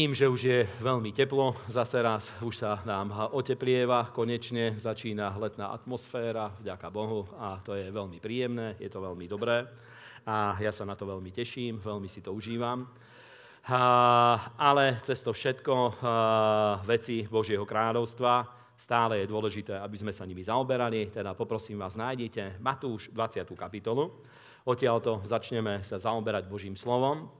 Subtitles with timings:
[0.00, 5.76] Vidím, že už je veľmi teplo, zase raz už sa nám oteplieva, konečne začína letná
[5.76, 9.60] atmosféra, vďaka Bohu, a to je veľmi príjemné, je to veľmi dobré
[10.24, 12.88] a ja sa na to veľmi teším, veľmi si to užívam.
[13.68, 15.92] A, ale cez to všetko a,
[16.80, 18.48] veci Božieho kráľovstva
[18.80, 23.44] stále je dôležité, aby sme sa nimi zaoberali, teda poprosím vás, nájdete Matúš 20.
[23.52, 24.16] kapitolu,
[24.64, 27.36] odtiaľto začneme sa zaoberať Božím slovom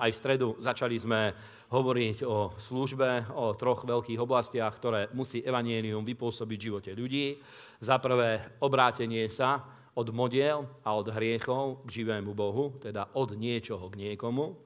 [0.00, 1.36] aj v stredu začali sme
[1.72, 7.40] hovoriť o službe, o troch veľkých oblastiach, ktoré musí evanielium vypôsobiť v živote ľudí.
[7.80, 9.64] Za prvé obrátenie sa
[9.96, 14.60] od modiel a od hriechov k živému Bohu, teda od niečoho k niekomu.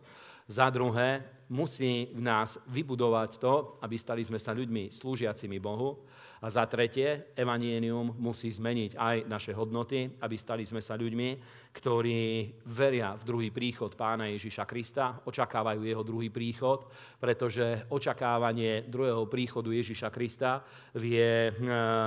[0.46, 6.02] Za druhé, musí v nás vybudovať to, aby stali sme sa ľuďmi slúžiacimi Bohu.
[6.42, 11.28] A za tretie, evanienium musí zmeniť aj naše hodnoty, aby stali sme sa ľuďmi,
[11.76, 16.88] ktorí veria v druhý príchod pána Ježiša Krista, očakávajú jeho druhý príchod,
[17.20, 20.64] pretože očakávanie druhého príchodu Ježiša Krista
[20.96, 21.52] vie e,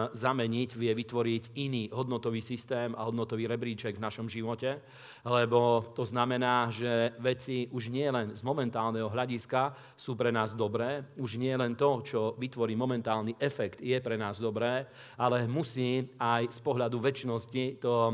[0.10, 4.82] zameniť, vie vytvoriť iný hodnotový systém a hodnotový rebríček v našom živote,
[5.22, 11.06] lebo to znamená, že veci už nie len z momentálneho hľadiska sú pre nás dobré,
[11.22, 16.50] už nie len to, čo vytvorí momentálny efekt, je pre nás dobré, ale musí aj
[16.50, 18.14] z pohľadu väčšnosti to e,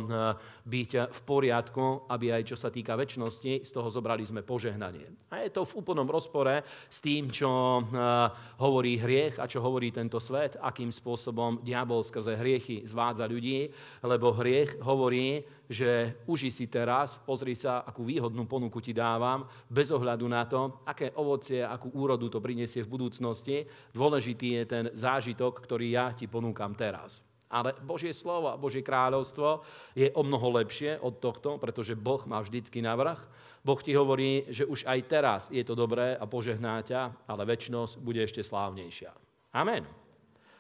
[0.68, 5.30] byť v poriadku poriadku, aby aj čo sa týka väčšnosti, z toho zobrali sme požehnanie.
[5.30, 7.86] A je to v úplnom rozpore s tým, čo uh,
[8.58, 13.70] hovorí hriech a čo hovorí tento svet, akým spôsobom diabol skrze hriechy zvádza ľudí,
[14.02, 19.94] lebo hriech hovorí, že uži si teraz, pozri sa, akú výhodnú ponuku ti dávam, bez
[19.94, 23.70] ohľadu na to, aké ovocie, akú úrodu to prinesie v budúcnosti.
[23.94, 27.22] Dôležitý je ten zážitok, ktorý ja ti ponúkam teraz.
[27.50, 29.62] Ale Božie slovo a Božie kráľovstvo
[29.94, 33.20] je o mnoho lepšie od tohto, pretože Boh má vždycky navrh.
[33.66, 37.94] Boh ti hovorí, že už aj teraz je to dobré a požehná ťa, ale väčšnosť
[38.02, 39.10] bude ešte slávnejšia.
[39.58, 39.86] Amen.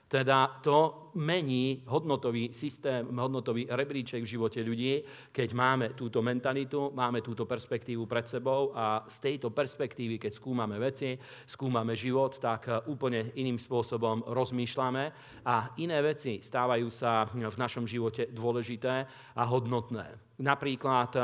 [0.10, 7.24] Teda to mení hodnotový systém, hodnotový rebríček v živote ľudí, keď máme túto mentalitu, máme
[7.24, 11.16] túto perspektívu pred sebou a z tejto perspektívy, keď skúmame veci,
[11.48, 15.04] skúmame život, tak úplne iným spôsobom rozmýšľame
[15.48, 20.20] a iné veci stávajú sa v našom živote dôležité a hodnotné.
[20.36, 21.16] Napríklad,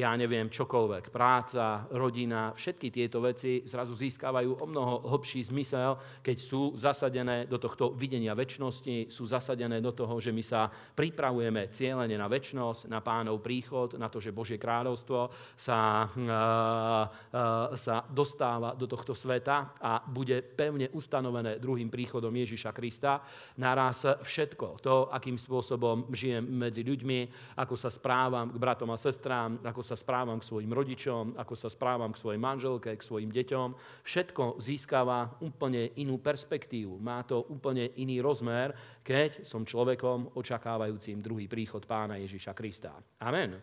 [0.00, 6.36] ja neviem, čokoľvek, práca, rodina, všetky tieto veci zrazu získavajú o mnoho hlbší zmysel, keď
[6.40, 12.14] sú zasadené do tohto videnia väčšnosti, sú zasadené do toho, že my sa pripravujeme cieľene
[12.14, 15.28] na väčšnosť, na pánov príchod, na to, že Božie kráľovstvo
[15.58, 16.06] sa,
[17.74, 23.20] sa dostáva do tohto sveta a bude pevne ustanovené druhým príchodom Ježiša Krista.
[23.58, 29.58] Naraz všetko, to, akým spôsobom žijem medzi ľuďmi, ako sa správam k bratom a sestrám,
[29.66, 33.68] ako sa správam k svojim rodičom, ako sa správam k svojej manželke, k svojim deťom.
[34.06, 37.00] Všetko získava úplne inú perspektívu.
[37.02, 42.92] Má to úplne iný rozmer, keď som človekom očakávajúcim druhý príchod pána Ježiša Krista.
[43.24, 43.56] Amen.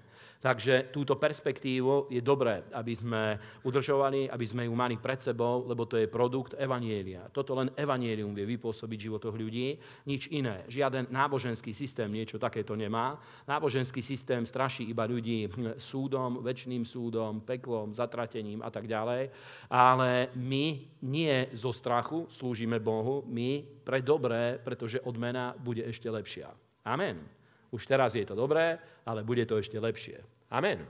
[0.44, 5.88] Takže túto perspektívu je dobré, aby sme udržovali, aby sme ju mali pred sebou, lebo
[5.88, 7.32] to je produkt Evanielia.
[7.32, 10.68] Toto len Evanielium vie vypôsobiť v životoch ľudí, nič iné.
[10.68, 13.16] Žiaden náboženský systém niečo takéto nemá.
[13.48, 15.48] Náboženský systém straší iba ľudí
[15.80, 19.32] súdom, väčšným súdom, peklom, zatratením a tak ďalej.
[19.72, 20.66] Ale my
[21.08, 26.52] nie zo strachu slúžime Bohu, my pre dobré, pretože odmena bude ešte lepšia.
[26.84, 27.24] Amen.
[27.72, 28.76] Už teraz je to dobré,
[29.08, 30.33] ale bude to ešte lepšie.
[30.54, 30.86] Amen.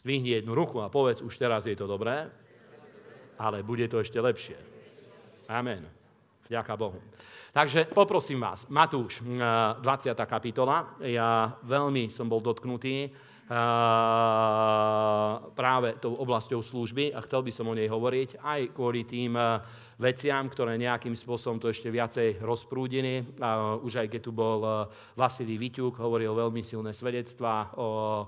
[0.00, 2.24] Zdvihni jednu ruku a povedz, už teraz je to dobré,
[3.36, 4.56] ale bude to ešte lepšie.
[5.52, 5.84] Amen.
[6.48, 6.96] Ďaká Bohu.
[7.52, 9.84] Takže poprosím vás, Matúš, 20.
[10.24, 13.12] kapitola, ja veľmi som bol dotknutý
[15.52, 19.36] práve tou oblasťou služby a chcel by som o nej hovoriť aj kvôli tým
[20.00, 23.36] veciam, ktoré nejakým spôsobom to ešte viacej rozprúdili.
[23.84, 24.88] Už aj keď tu bol
[25.18, 28.24] Vasilij Viťuk, hovoril veľmi silné svedectvá o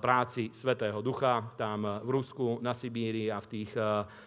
[0.00, 3.72] práci Svetého Ducha tam v Rusku, na Sibíri a v tých,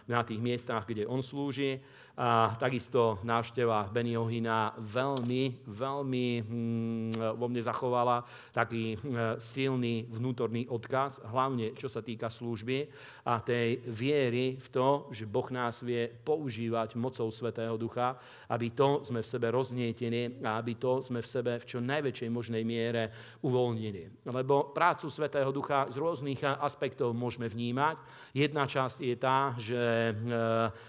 [0.08, 1.78] na tých miestach, kde on slúži.
[2.18, 10.66] A takisto návšteva Benny Ohina veľmi, veľmi hm, vo mne zachovala taký hm, silný vnútorný
[10.66, 12.90] odkaz, hlavne čo sa týka služby
[13.30, 18.18] a tej viery v to, že Boh nás vie používať mocou Svetého Ducha,
[18.50, 22.30] aby to sme v sebe roznietili a aby to sme v sebe v čo najväčšej
[22.32, 23.14] možnej miere
[23.46, 24.26] uvoľnili.
[24.26, 27.96] Lebo prácu Svetého Ducha z rôznych aspektov môžeme vnímať.
[28.34, 30.20] Jedna časť je tá, že hm,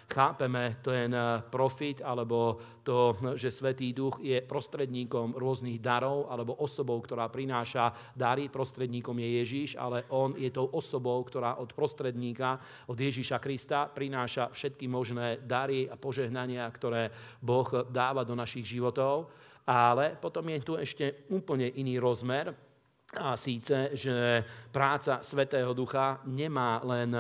[0.10, 2.56] chápeme ten ten profit alebo
[2.88, 8.48] to, že Svetý Duch je prostredníkom rôznych darov alebo osobou, ktorá prináša dary.
[8.48, 14.56] Prostredníkom je Ježiš, ale on je tou osobou, ktorá od prostredníka, od Ježiša Krista prináša
[14.56, 17.12] všetky možné dary a požehnania, ktoré
[17.44, 19.28] Boh dáva do našich životov.
[19.68, 22.72] Ale potom je tu ešte úplne iný rozmer,
[23.12, 24.40] a síce, že
[24.72, 27.12] práca Svetého Ducha nemá len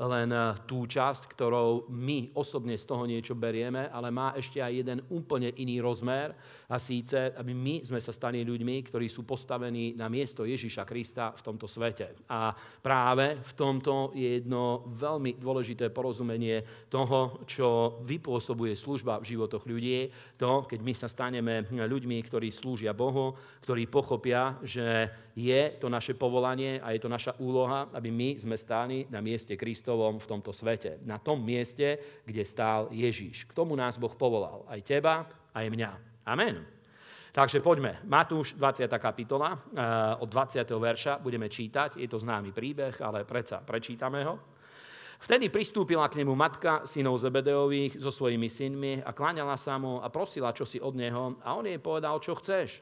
[0.00, 4.72] len eh, tú časť, ktorou my osobne z toho niečo berieme, ale má ešte aj
[4.72, 6.32] jeden úplne iný rozmer.
[6.72, 11.36] A síce, aby my sme sa stali ľuďmi, ktorí sú postavení na miesto Ježiša Krista
[11.36, 12.24] v tomto svete.
[12.32, 19.68] A práve v tomto je jedno veľmi dôležité porozumenie toho, čo vypôsobuje služba v životoch
[19.68, 20.08] ľudí,
[20.40, 26.12] to, keď my sa staneme ľuďmi, ktorí slúžia Bohu, ktorí pochopia, že je to naše
[26.12, 30.54] povolanie a je to naša úloha, aby my sme stáli na mieste Kristovom v tomto
[30.54, 31.02] svete.
[31.02, 33.50] Na tom mieste, kde stál Ježíš.
[33.50, 34.62] K tomu nás Boh povolal.
[34.70, 35.90] Aj teba, aj mňa.
[36.22, 36.62] Amen.
[37.34, 37.98] Takže poďme.
[38.06, 38.86] Matúš, 20.
[39.02, 40.78] kapitola, eh, od 20.
[40.78, 41.98] verša budeme čítať.
[41.98, 44.38] Je to známy príbeh, ale predsa prečítame ho.
[45.18, 50.06] Vtedy pristúpila k nemu matka synov Zebedeových so svojimi synmi a kláňala sa mu a
[50.14, 52.78] prosila čosi od neho a on jej povedal, čo chceš.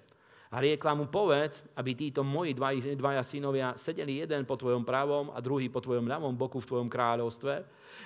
[0.50, 5.31] A riekla mu, povedz, aby títo moji dvaj, dvaja synovia sedeli jeden po tvojom pravom
[5.31, 7.55] a druhý po tvojom ľavom boku v tvojom kráľovstve.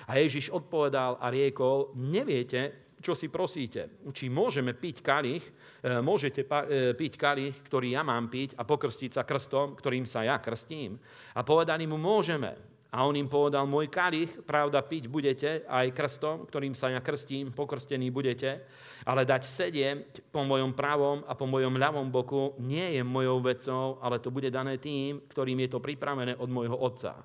[0.05, 4.01] A Ježiš odpovedal a riekol, neviete, čo si prosíte.
[4.13, 9.17] Či môžeme piť kalich, e, môžete e, piť kalich, ktorý ja mám piť a pokrstiť
[9.17, 11.01] sa krstom, ktorým sa ja krstím.
[11.33, 12.74] A povedali mu, môžeme.
[12.95, 17.51] A on im povedal, môj kalich, pravda, piť budete, aj krstom, ktorým sa ja krstím,
[17.51, 18.63] pokrstení budete,
[19.03, 23.99] ale dať sedieť po mojom pravom a po mojom ľavom boku nie je mojou vecou,
[23.99, 27.19] ale to bude dané tým, ktorým je to pripravené od môjho otca.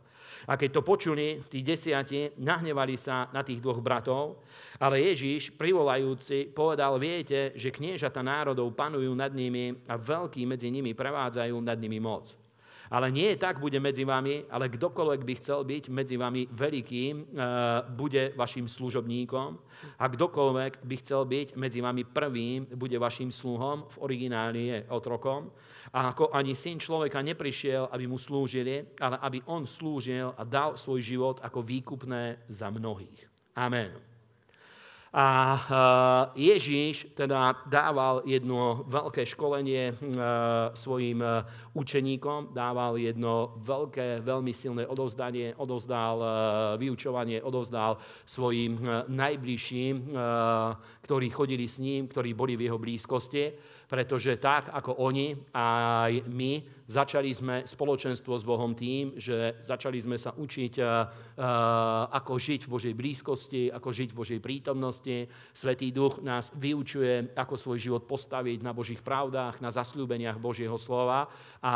[0.51, 4.43] A keď to počuli, tí desiati nahnevali sa na tých dvoch bratov,
[4.83, 10.99] ale Ježíš, privolajúci, povedal, viete, že kniežata národov panujú nad nimi a veľkí medzi nimi
[10.99, 12.40] prevádzajú nad nimi moc.
[12.91, 17.25] Ale nie tak bude medzi vami, ale kdokoľvek by chcel byť medzi vami veľkým, e,
[17.95, 19.49] bude vašim služobníkom.
[20.03, 25.55] A kdokoľvek by chcel byť medzi vami prvým, bude vašim sluhom, v origináli je otrokom.
[25.95, 30.75] A ako ani syn človeka neprišiel, aby mu slúžili, ale aby on slúžil a dal
[30.75, 33.31] svoj život ako výkupné za mnohých.
[33.55, 34.10] Amen.
[35.11, 39.97] A eh, Ježíš teda dával jedno veľké školenie eh,
[40.71, 41.43] svojim eh,
[41.75, 46.23] učeníkom, dával jedno veľké, veľmi silné odovzdanie, odovzdal
[46.79, 48.75] vyučovanie, odovzdal svojim
[49.07, 50.15] najbližším,
[51.07, 53.55] ktorí chodili s ním, ktorí boli v jeho blízkosti,
[53.91, 60.15] pretože tak ako oni, aj my, začali sme spoločenstvo s Bohom tým, že začali sme
[60.15, 60.87] sa učiť, uh,
[62.15, 65.27] ako žiť v Božej blízkosti, ako žiť v Božej prítomnosti.
[65.51, 71.27] Svetý duch nás vyučuje, ako svoj život postaviť na Božích pravdách, na zasľúbeniach Božieho slova
[71.59, 71.75] a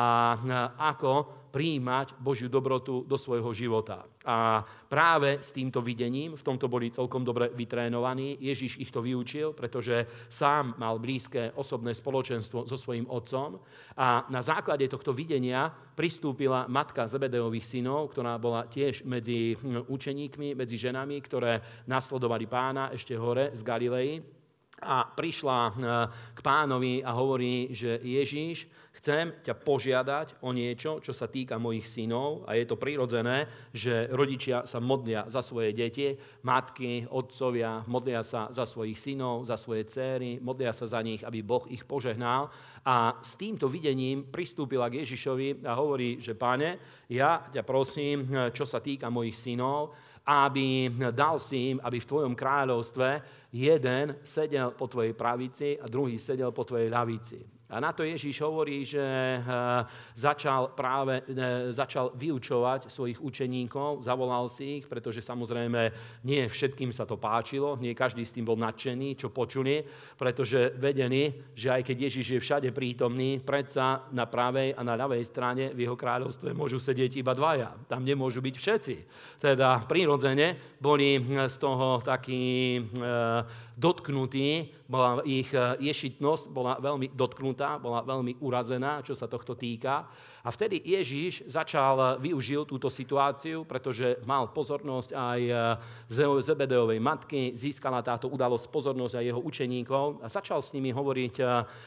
[0.79, 4.03] ako príjmať Božiu dobrotu do svojho života.
[4.27, 9.55] A práve s týmto videním, v tomto boli celkom dobre vytrénovaní, Ježiš ich to vyučil,
[9.55, 13.63] pretože sám mal blízke osobné spoločenstvo so svojím otcom
[13.95, 20.59] a na základe tohto videnia pristúpila matka Zebedeových synov, ktorá bola tiež medzi hm, učeníkmi,
[20.59, 24.19] medzi ženami, ktoré nasledovali pána ešte hore z Galilei
[24.83, 25.73] a prišla hm,
[26.35, 28.67] k pánovi a hovorí, že Ježíš,
[29.05, 34.09] chcem ťa požiadať o niečo, čo sa týka mojich synov a je to prirodzené, že
[34.09, 39.85] rodičia sa modlia za svoje deti, matky, otcovia modlia sa za svojich synov, za svoje
[39.85, 42.49] céry, modlia sa za nich, aby Boh ich požehnal.
[42.81, 46.81] A s týmto videním pristúpila k Ježišovi a hovorí, že páne,
[47.13, 48.25] ja ťa prosím,
[48.57, 49.93] čo sa týka mojich synov,
[50.25, 53.09] aby dal si im, aby v tvojom kráľovstve
[53.53, 57.54] jeden sedel po tvojej pravici a druhý sedel po tvojej ľavici.
[57.73, 59.41] A na to Ježíš hovorí, že eh,
[60.13, 65.89] začal práve eh, začal vyučovať svojich učeníkov, zavolal si ich, pretože samozrejme
[66.29, 69.81] nie všetkým sa to páčilo, nie každý s tým bol nadšený, čo počuli,
[70.21, 75.25] pretože vedení, že aj keď Ježíš je všade prítomný, predsa na pravej a na ľavej
[75.25, 77.73] strane v jeho kráľovstve môžu sedieť iba dvaja.
[77.89, 78.95] Tam nemôžu byť všetci.
[79.41, 81.17] Teda prirodzene boli
[81.49, 89.13] z toho takí eh, dotknutí, bola ich ješitnosť bola veľmi dotknutá, bola veľmi urazená, čo
[89.15, 90.07] sa tohto týka.
[90.45, 95.41] A vtedy Ježíš začal, využil túto situáciu, pretože mal pozornosť aj
[96.45, 101.41] Zebedeovej matky, získala táto udalosť pozornosť aj jeho učeníkov a začal s nimi hovoriť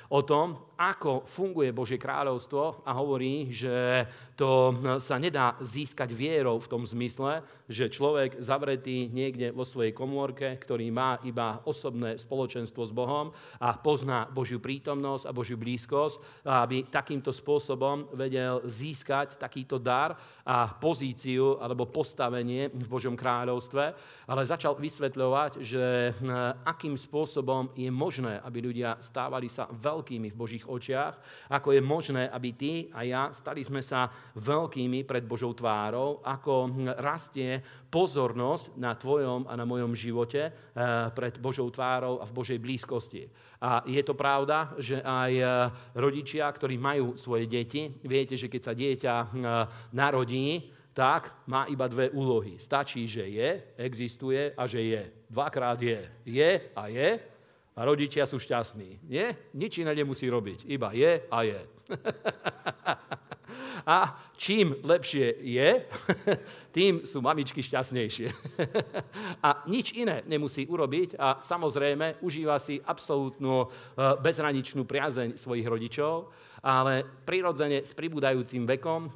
[0.09, 6.69] o tom, ako funguje Božie kráľovstvo a hovorí, že to sa nedá získať vierou v
[6.69, 12.93] tom zmysle, že človek zavretý niekde vo svojej komórke, ktorý má iba osobné spoločenstvo s
[12.93, 13.29] Bohom
[13.61, 20.15] a pozná Božiu prítomnosť a Božiu blízkosť, aby takýmto spôsobom vedel získať takýto dar
[20.47, 23.83] a pozíciu alebo postavenie v Božom kráľovstve,
[24.31, 26.15] ale začal vysvetľovať, že
[26.63, 31.19] akým spôsobom je možné, aby ľudia stávali sa veľkými v Božích očiach,
[31.51, 34.07] ako je možné, aby ty a ja stali sme sa
[34.39, 40.53] veľkými pred Božou tvárou, ako rastie pozornosť na tvojom a na mojom živote eh,
[41.15, 43.27] pred Božou tvárou a v Božej blízkosti.
[43.57, 45.49] A je to pravda, že aj eh,
[45.97, 49.27] rodičia, ktorí majú svoje deti, viete, že keď sa dieťa eh,
[49.93, 52.57] narodí, tak má iba dve úlohy.
[52.57, 55.03] Stačí, že je, existuje a že je.
[55.29, 56.01] Dvakrát je.
[56.25, 57.21] Je a je
[57.77, 59.05] a rodičia sú šťastní.
[59.05, 59.37] Nie?
[59.53, 60.65] Nič iné nemusí robiť.
[60.65, 61.61] Iba je a je.
[63.87, 65.69] a čím lepšie je,
[66.75, 68.27] tým sú mamičky šťastnejšie.
[69.47, 73.67] a nič iné nemusí urobiť a samozrejme užíva si absolútnu e,
[74.19, 79.11] bezhraničnú priazeň svojich rodičov, ale prirodzene s pribúdajúcim vekom e,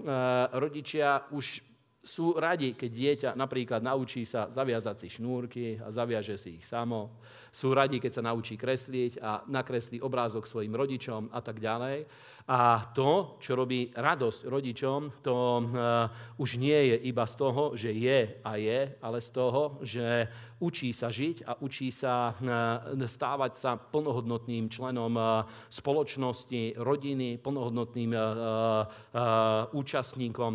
[0.56, 1.68] rodičia už
[2.02, 7.22] sú radi, keď dieťa napríklad naučí sa zaviazať si šnúrky a zaviaže si ich samo.
[7.52, 12.08] Sú radi, keď sa naučí kresliť a nakreslí obrázok svojim rodičom a tak ďalej.
[12.48, 16.10] A to, čo robí radosť rodičom, to uh,
[16.42, 20.26] už nie je iba z toho, že je a je, ale z toho, že
[20.62, 28.14] učí sa žiť a učí sa uh, stávať sa plnohodnotným členom uh, spoločnosti, rodiny, plnohodnotným
[29.72, 30.54] účastníkom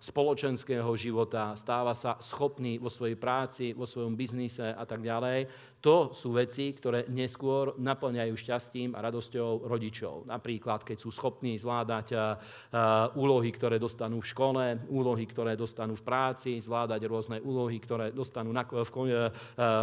[0.00, 5.46] spoločenského života, stáva sa schopný vo svojej práci, vo svojom biznise a tak ďalej.
[5.84, 10.24] To sú veci, ktoré neskôr naplňajú šťastím a radosťou rodičov.
[10.24, 15.92] Napríklad, keď sú schopní zvládať eh, eh, úlohy, ktoré dostanú v škole, úlohy, ktoré dostanú
[15.92, 19.28] v práci, zvládať rôzne úlohy, ktoré dostanú na, eh,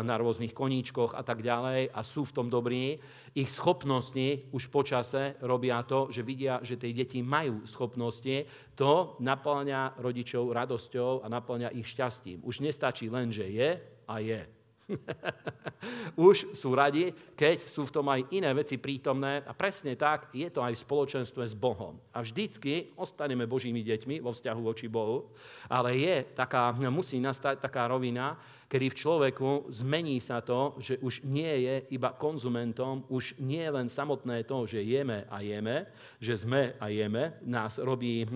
[0.02, 2.98] na rôznych koníčkoch a tak ďalej a sú v tom dobrí.
[3.38, 8.50] Ich schopnosti už počase robia to, že vidia, že tie deti majú schopnosti.
[8.74, 12.42] To naplňa rodičov radosťou a naplňa ich šťastím.
[12.42, 13.70] Už nestačí len, že je
[14.10, 14.61] a je.
[16.30, 20.48] Už sú radi, keď sú v tom aj iné veci prítomné a presne tak je
[20.50, 21.98] to aj v spoločenstve s Bohom.
[22.14, 25.32] A vždycky ostaneme Božími deťmi vo vzťahu voči Bohu,
[25.72, 28.38] ale je taká, musí nastať taká rovina,
[28.72, 33.76] kedy v človeku zmení sa to, že už nie je iba konzumentom, už nie je
[33.76, 35.92] len samotné to, že jeme a jeme,
[36.24, 38.28] že sme a jeme, nás robí e,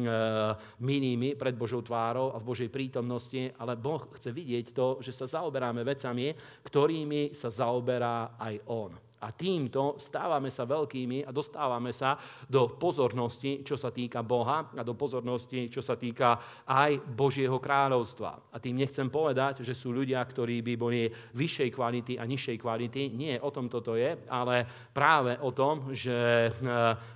[0.84, 5.40] minými pred Božou tvárou a v Božej prítomnosti, ale Boh chce vidieť to, že sa
[5.40, 6.36] zaoberáme vecami,
[6.68, 8.92] ktorými sa zaoberá aj On.
[9.24, 14.84] A týmto stávame sa veľkými a dostávame sa do pozornosti, čo sa týka Boha a
[14.84, 16.36] do pozornosti, čo sa týka
[16.68, 18.52] aj Božieho kráľovstva.
[18.52, 23.02] A tým nechcem povedať, že sú ľudia, ktorí by boli vyššej kvality a nižšej kvality.
[23.16, 26.50] Nie, o tom toto je, ale práve o tom, že e,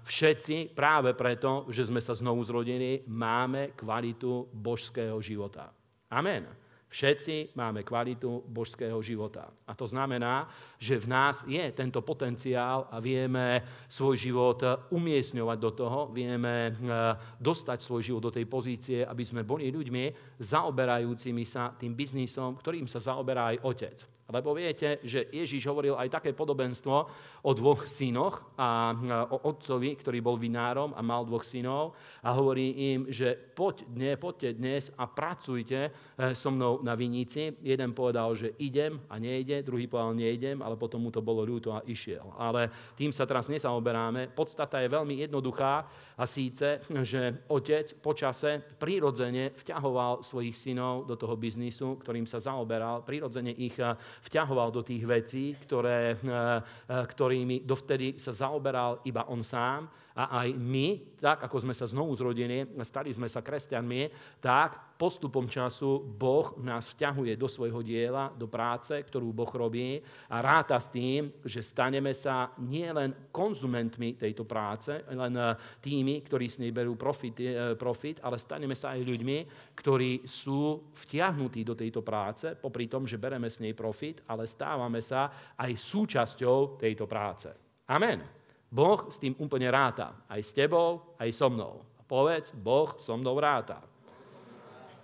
[0.07, 5.67] všetci práve preto, že sme sa znovu zrodili, máme kvalitu božského života.
[6.09, 6.68] Amen.
[6.89, 9.53] Všetci máme kvalitu božského života.
[9.69, 10.49] A to znamená,
[10.81, 16.73] že v nás je tento potenciál a vieme svoj život umiestňovať do toho, vieme eh,
[17.37, 22.89] dostať svoj život do tej pozície, aby sme boli ľuďmi zaoberajúcimi sa tým biznisom, ktorým
[22.89, 24.18] sa zaoberá aj otec.
[24.29, 26.95] Lebo viete, že Ježíš hovoril aj také podobenstvo
[27.41, 28.93] o dvoch synoch a
[29.33, 34.11] o otcovi, ktorý bol vinárom a mal dvoch synov a hovorí im, že poď, dne,
[34.21, 35.91] poďte dnes a pracujte eh,
[36.37, 37.57] so mnou na viníci.
[37.65, 41.73] Jeden povedal, že idem a nejde, druhý povedal, nejdem, ale potom mu to bolo ľúto
[41.73, 42.29] a išiel.
[42.37, 44.29] Ale tým sa teraz nezaoberáme.
[44.29, 45.73] Podstata je veľmi jednoduchá
[46.19, 53.01] a síce, že otec počase prirodzene vťahoval svojich synov do toho biznisu, ktorým sa zaoberal,
[53.01, 59.27] prirodzene ich eh, vťahoval do tých vecí, ktoré, eh, eh, ktorými dovtedy sa zaoberal iba
[59.31, 59.87] on sám
[60.19, 64.11] a aj my, tak ako sme sa znovu zrodili, stali sme sa kresťanmi,
[64.43, 70.43] tak postupom času Boh nás vťahuje do svojho diela, do práce, ktorú Boh robí a
[70.43, 76.59] ráta s tým, že staneme sa nielen konzumentmi tejto práce, len eh, tými, ktorí s
[76.59, 79.37] nej berú profit, eh, profit, ale staneme sa aj ľuďmi,
[79.79, 84.99] ktorí sú vtiahnutí do tejto práce, popri tom, že bereme s nej profit, ale stávame
[84.99, 87.47] sa aj súčasťou tejto práce.
[87.87, 88.38] Amen.
[88.69, 90.13] Boh s tým úplne ráta.
[90.29, 91.81] Aj s tebou, aj so mnou.
[92.05, 93.81] Povedz, Boh so mnou ráta.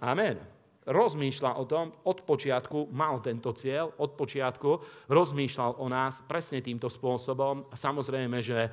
[0.01, 0.55] Amen
[0.85, 4.69] rozmýšľa o tom, od počiatku mal tento cieľ, od počiatku
[5.09, 7.69] rozmýšľal o nás presne týmto spôsobom.
[7.73, 8.71] A samozrejme, že eh,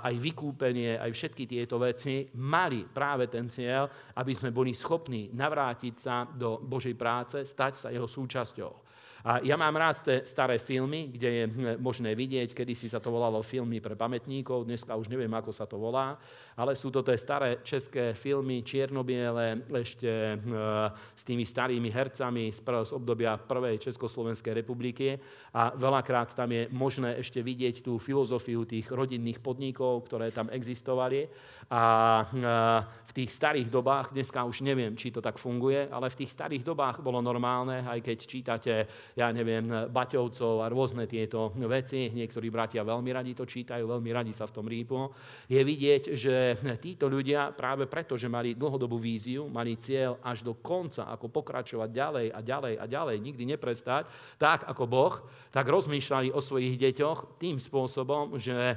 [0.00, 5.94] aj vykúpenie, aj všetky tieto veci mali práve ten cieľ, aby sme boli schopní navrátiť
[5.94, 8.83] sa do Božej práce, stať sa jeho súčasťou.
[9.24, 13.00] A ja mám rád tie staré filmy, kde je hm, možné vidieť, kedy si sa
[13.00, 16.20] to volalo filmy pre pamätníkov, dneska už neviem, ako sa to volá,
[16.52, 20.52] ale sú to tie staré české filmy, čiernobiele, ešte hm,
[21.16, 25.16] s tými starými hercami z, z obdobia prvej Československej republiky.
[25.56, 31.32] A veľakrát tam je možné ešte vidieť tú filozofiu tých rodinných podnikov, ktoré tam existovali.
[31.72, 31.82] A
[32.28, 32.44] hm,
[33.08, 36.60] v tých starých dobách, dneska už neviem, či to tak funguje, ale v tých starých
[36.60, 38.74] dobách bolo normálne, aj keď čítate
[39.14, 39.62] ja neviem,
[39.94, 42.10] Baťovcov a rôzne tieto veci.
[42.10, 45.06] Niektorí bratia veľmi radi to čítajú, veľmi radi sa v tom rýpu.
[45.46, 50.58] Je vidieť, že títo ľudia práve preto, že mali dlhodobú víziu, mali cieľ až do
[50.58, 55.14] konca, ako pokračovať ďalej a ďalej a ďalej, nikdy neprestať, tak ako Boh,
[55.54, 58.76] tak rozmýšľali o svojich deťoch tým spôsobom, že eh,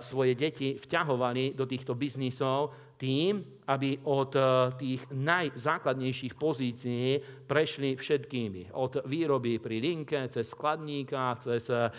[0.00, 4.44] svoje deti vťahovali do týchto biznisov tým, aby od eh,
[4.78, 8.74] tých najzákladnejších pozícií prešli všetkými.
[8.78, 11.90] Od výroby pri linke, cez skladníka, cez eh,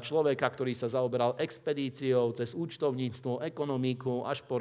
[0.00, 4.56] človeka, ktorý sa zaoberal expedíciou, cez účtovníctvo, ekonomiku, až po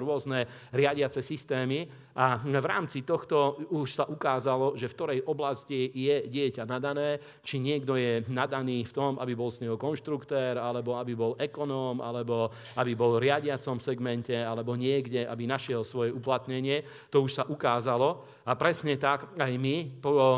[0.00, 1.86] rôzne riadiace systémy.
[2.14, 7.58] A v rámci tohto už sa ukázalo, že v ktorej oblasti je dieťa nadané, či
[7.58, 12.54] niekto je nadaný v tom, aby bol z neho konštruktér, alebo aby bol ekonóm, alebo
[12.78, 16.86] aby bol v riadiacom segmente, alebo niekde, aby našiel svoje uplatnenie.
[17.10, 18.22] To už sa ukázalo.
[18.46, 20.30] A presne tak aj my po, eh,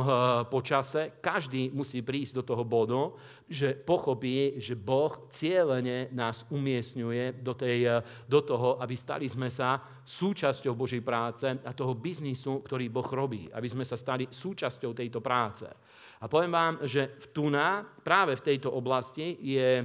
[0.48, 3.12] po čase, každý musí prísť do toho bodu,
[3.46, 9.78] že pochopí, že Boh cieľene nás umiestňuje do, tej, do toho, aby stali sme sa
[10.02, 13.46] súčasťou Božej práce a toho biznisu, ktorý Boh robí.
[13.54, 15.66] Aby sme sa stali súčasťou tejto práce.
[16.16, 19.84] A poviem vám, že v Tuna, práve v tejto oblasti, je, e,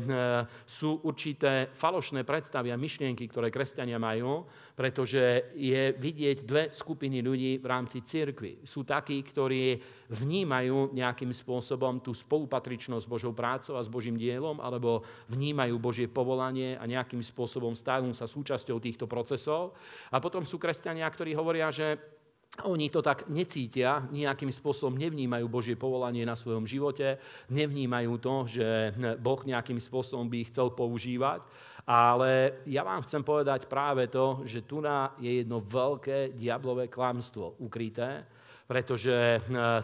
[0.63, 4.47] sú určité falošné predstavy a myšlienky, ktoré kresťania majú,
[4.81, 8.65] pretože je vidieť dve skupiny ľudí v rámci cirkvy.
[8.65, 9.77] Sú takí, ktorí
[10.09, 16.09] vnímajú nejakým spôsobom tú spolupatričnosť s Božou prácou a s Božím dielom, alebo vnímajú Božie
[16.09, 19.77] povolanie a nejakým spôsobom stávajú sa súčasťou týchto procesov.
[20.09, 22.01] A potom sú kresťania, ktorí hovoria, že
[22.65, 27.17] oni to tak necítia, nejakým spôsobom nevnímajú Božie povolanie na svojom živote,
[27.49, 28.67] nevnímajú to, že
[29.19, 31.43] Boh nejakým spôsobom by ich chcel používať.
[31.85, 34.85] Ale ja vám chcem povedať práve to, že tu
[35.17, 38.25] je jedno veľké diablové klamstvo ukryté,
[38.71, 39.41] pretože eh,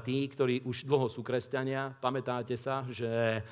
[0.08, 3.44] tí, ktorí už dlho sú kresťania, pamätáte sa, že eh,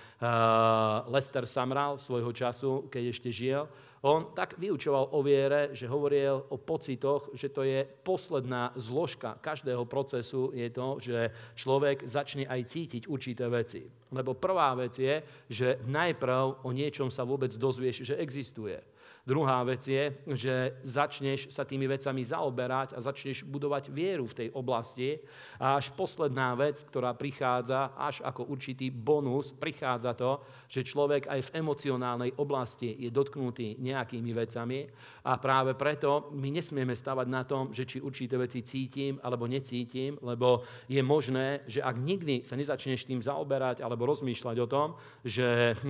[1.12, 3.68] Lester Samral svojho času, keď ešte žil,
[4.06, 9.90] on tak vyučoval o viere, že hovoril o pocitoch, že to je posledná zložka každého
[9.90, 13.82] procesu, je to, že človek začne aj cítiť určité veci.
[14.14, 18.78] Lebo prvá vec je, že najprv o niečom sa vôbec dozvieš, že existuje.
[19.26, 24.50] Druhá vec je, že začneš sa tými vecami zaoberať a začneš budovať vieru v tej
[24.54, 25.18] oblasti.
[25.58, 31.42] A až posledná vec, ktorá prichádza, až ako určitý bonus, prichádza to, že človek aj
[31.42, 34.86] v emocionálnej oblasti je dotknutý nejakými vecami
[35.26, 40.22] a práve preto my nesmieme stavať na tom, že či určité veci cítim alebo necítim,
[40.22, 44.88] lebo je možné, že ak nikdy sa nezačneš tým zaoberať alebo rozmýšľať o tom,
[45.26, 45.90] že eh,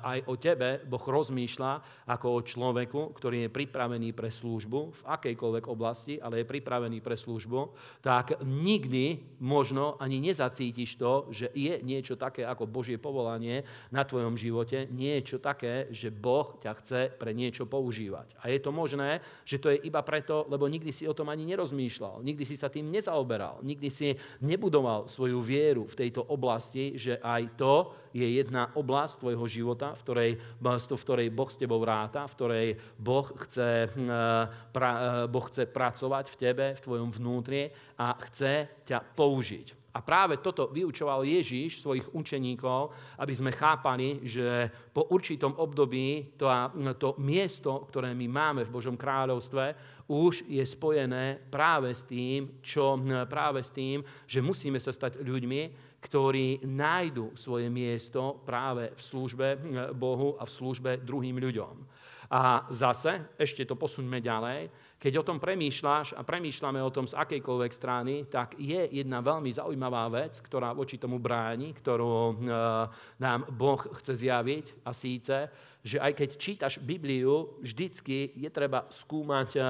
[0.00, 1.72] aj o tebe Boh rozmýšľa
[2.08, 7.18] ako o človeku, ktorý je pripravený pre službu v akejkoľvek oblasti, ale je pripravený pre
[7.18, 14.06] službu, tak nikdy možno ani nezacítiš to, že je niečo také ako Božie povolanie na
[14.06, 18.38] tvojom živote, niečo také, že Boh ťa chce pre niečo používať.
[18.42, 21.46] A je to možné, že to je iba preto, lebo nikdy si o tom ani
[21.48, 27.18] nerozmýšľal, nikdy si sa tým nezaoberal, nikdy si nebudoval svoju vieru v tejto oblasti, že
[27.20, 27.74] aj to
[28.10, 32.68] je jedna oblasť tvojho života, v ktorej, v ktorej Boh s tebou ráta, v ktorej
[32.98, 34.08] Boh chce, hm,
[34.74, 34.90] pra,
[35.30, 39.80] boh chce pracovať v tebe, v tvojom vnútri a chce ťa použiť.
[39.90, 46.46] A práve toto vyučoval Ježíš svojich učeníkov, aby sme chápali, že po určitom období to,
[46.94, 52.98] to miesto, ktoré my máme v Božom kráľovstve, už je spojené práve s tým, čo,
[53.26, 59.46] práve s tým, že musíme sa stať ľuďmi, ktorí nájdu svoje miesto práve v službe
[59.92, 61.74] Bohu a v službe druhým ľuďom.
[62.30, 67.16] A zase, ešte to posuňme ďalej, keď o tom premýšľaš a premýšľame o tom z
[67.16, 72.34] akejkoľvek strany, tak je jedna veľmi zaujímavá vec, ktorá voči tomu bráni, ktorú e,
[73.18, 75.48] nám Boh chce zjaviť a síce,
[75.80, 79.60] že aj keď čítaš Bibliu, vždycky je treba skúmať e,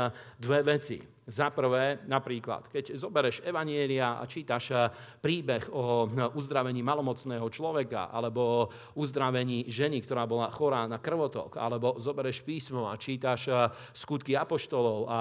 [0.42, 0.98] dve veci.
[1.30, 4.90] Za prvé, napríklad, keď zobereš Evanielia a čítaš eh,
[5.22, 11.54] príbeh o eh, uzdravení malomocného človeka, alebo o uzdravení ženy, ktorá bola chorá na krvotok,
[11.54, 15.18] alebo zobereš písmo a čítaš eh, skutky apoštolov a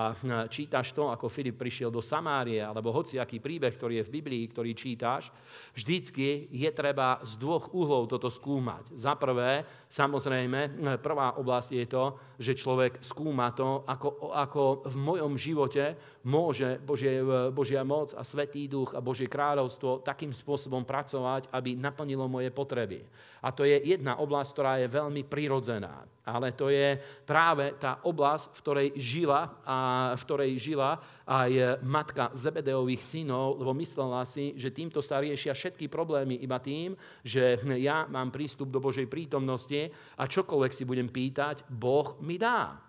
[0.49, 4.73] čítaš to, ako Filip prišiel do Samárie, alebo hociaký príbeh, ktorý je v Biblii, ktorý
[4.73, 5.29] čítaš,
[5.77, 8.97] vždycky je treba z dvoch uhlov toto skúmať.
[8.97, 9.61] Za prvé,
[9.93, 12.03] samozrejme, prvá oblasť je to,
[12.41, 18.67] že človek skúma to, ako, ako v mojom živote môže Božie, Božia moc a Svetý
[18.67, 23.05] duch a Božie kráľovstvo takým spôsobom pracovať, aby naplnilo moje potreby.
[23.39, 26.03] A to je jedna oblasť, ktorá je veľmi prirodzená.
[26.27, 29.77] Ale to je práve tá oblasť, v ktorej žila, a
[30.13, 35.87] v ktorej žila aj matka Zebedeových synov, lebo myslela si, že týmto sa riešia všetky
[35.87, 41.63] problémy iba tým, že ja mám prístup do Božej prítomnosti a čokoľvek si budem pýtať,
[41.71, 42.88] Boh mi dá.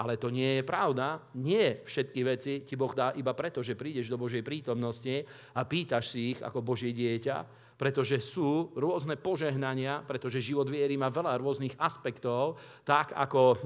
[0.00, 1.20] Ale to nie je pravda.
[1.36, 6.16] Nie všetky veci ti Boh dá iba preto, že prídeš do Božej prítomnosti a pýtaš
[6.16, 7.36] si ich ako Božie dieťa,
[7.80, 13.58] pretože sú rôzne požehnania, pretože život viery má veľa rôznych aspektov, tak ako e,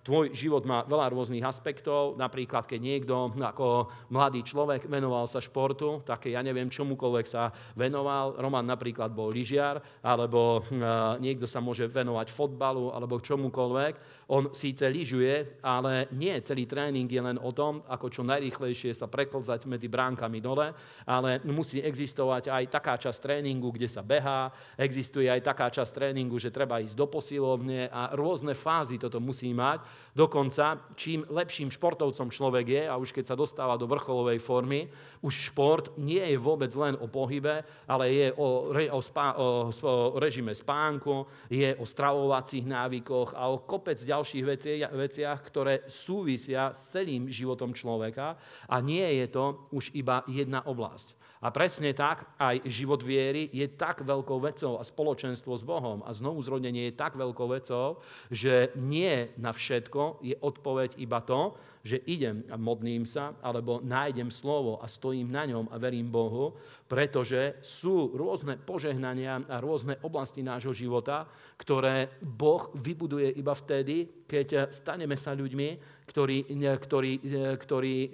[0.00, 2.16] tvoj život má veľa rôznych aspektov.
[2.16, 8.40] Napríklad, keď niekto ako mladý človek venoval sa športu, tak ja neviem, čomukoľvek sa venoval.
[8.40, 10.80] Roman napríklad bol lyžiar, alebo e,
[11.20, 14.24] niekto sa môže venovať fotbalu, alebo čomukoľvek.
[14.32, 19.10] On síce lyžuje, ale nie celý tréning je len o tom, ako čo najrýchlejšie sa
[19.10, 20.72] preklzať medzi bránkami dole,
[21.04, 25.90] ale musí existovať aj taká časť tréningu, tréningu, kde sa behá, existuje aj taká časť
[25.90, 29.82] tréningu, že treba ísť do posilovne a rôzne fázy toto musí mať.
[30.14, 34.86] Dokonca, čím lepším športovcom človek je, a už keď sa dostáva do vrcholovej formy,
[35.18, 39.74] už šport nie je vôbec len o pohybe, ale je o, re, o, spá, o,
[39.74, 46.70] o režime spánku, je o stravovacích návykoch a o kopec ďalších veciach, veciach, ktoré súvisia
[46.70, 48.38] s celým životom človeka
[48.70, 51.19] a nie je to už iba jedna oblasť.
[51.40, 56.12] A presne tak, aj život viery je tak veľkou vecou a spoločenstvo s Bohom a
[56.12, 62.04] znovu zrodenie je tak veľkou vecou, že nie na všetko je odpoveď iba to, že
[62.04, 66.52] idem a modlím sa, alebo nájdem slovo a stojím na ňom a verím Bohu,
[66.84, 71.24] pretože sú rôzne požehnania a rôzne oblasti nášho života,
[71.56, 75.68] ktoré Boh vybuduje iba vtedy, keď staneme sa ľuďmi,
[76.04, 76.52] ktorí,
[76.84, 77.12] ktorí,
[77.56, 78.08] ktorí e,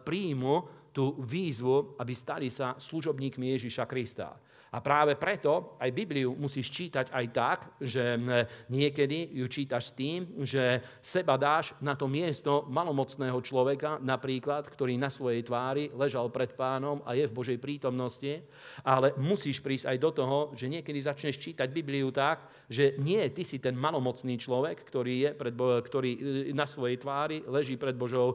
[0.00, 4.40] príjmu tú výzvu, aby stali sa služobníkmi Ježiša Krista.
[4.74, 8.18] A práve preto aj Bibliu musíš čítať aj tak, že
[8.66, 14.98] niekedy ju čítaš s tým, že seba dáš na to miesto malomocného človeka, napríklad, ktorý
[14.98, 18.42] na svojej tvári ležal pred pánom a je v Božej prítomnosti,
[18.82, 23.46] ale musíš prísť aj do toho, že niekedy začneš čítať Bibliu tak, že nie ty
[23.46, 28.34] si ten malomocný človek, ktorý, je pred, ktorý e, na svojej tvári leží pred Božou,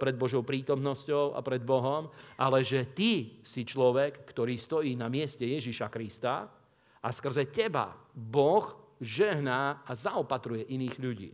[0.00, 2.08] pred Božou prítomnosťou a pred Bohom,
[2.40, 6.46] ale že ty si človek, ktorý stojí na mieste Ježiša Krista
[7.00, 11.32] a skrze teba Boh žehná a zaopatruje iných ľudí.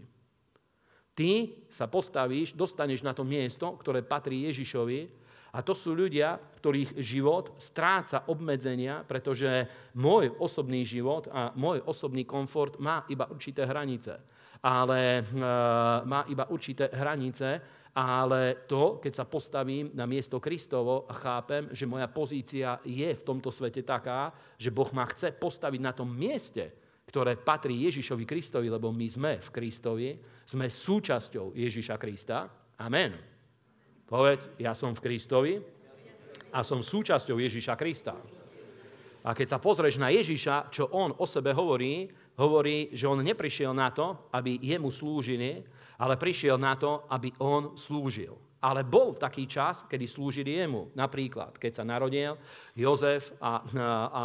[1.16, 5.26] Ty sa postavíš, dostaneš na to miesto, ktoré patrí Ježišovi
[5.56, 9.64] a to sú ľudia, ktorých život stráca obmedzenia, pretože
[9.96, 14.20] môj osobný život a môj osobný komfort má iba určité hranice.
[14.60, 15.22] Ale e,
[16.04, 17.64] má iba určité hranice
[17.96, 23.24] ale to, keď sa postavím na miesto Kristovo a chápem, že moja pozícia je v
[23.24, 26.76] tomto svete taká, že Boh ma chce postaviť na tom mieste,
[27.08, 30.12] ktoré patrí Ježišovi Kristovi, lebo my sme v Kristovi,
[30.44, 32.52] sme súčasťou Ježiša Krista.
[32.76, 33.16] Amen.
[34.04, 35.54] Povedz, ja som v Kristovi
[36.52, 38.12] a som súčasťou Ježiša Krista.
[39.24, 43.72] A keď sa pozrieš na Ježiša, čo on o sebe hovorí, hovorí, že on neprišiel
[43.72, 45.64] na to, aby jemu slúžili,
[46.00, 48.36] ale prišiel na to, aby on slúžil.
[48.56, 50.90] Ale bol taký čas, kedy slúžili jemu.
[50.96, 52.34] Napríklad, keď sa narodil
[52.72, 54.24] Jozef a, a, a,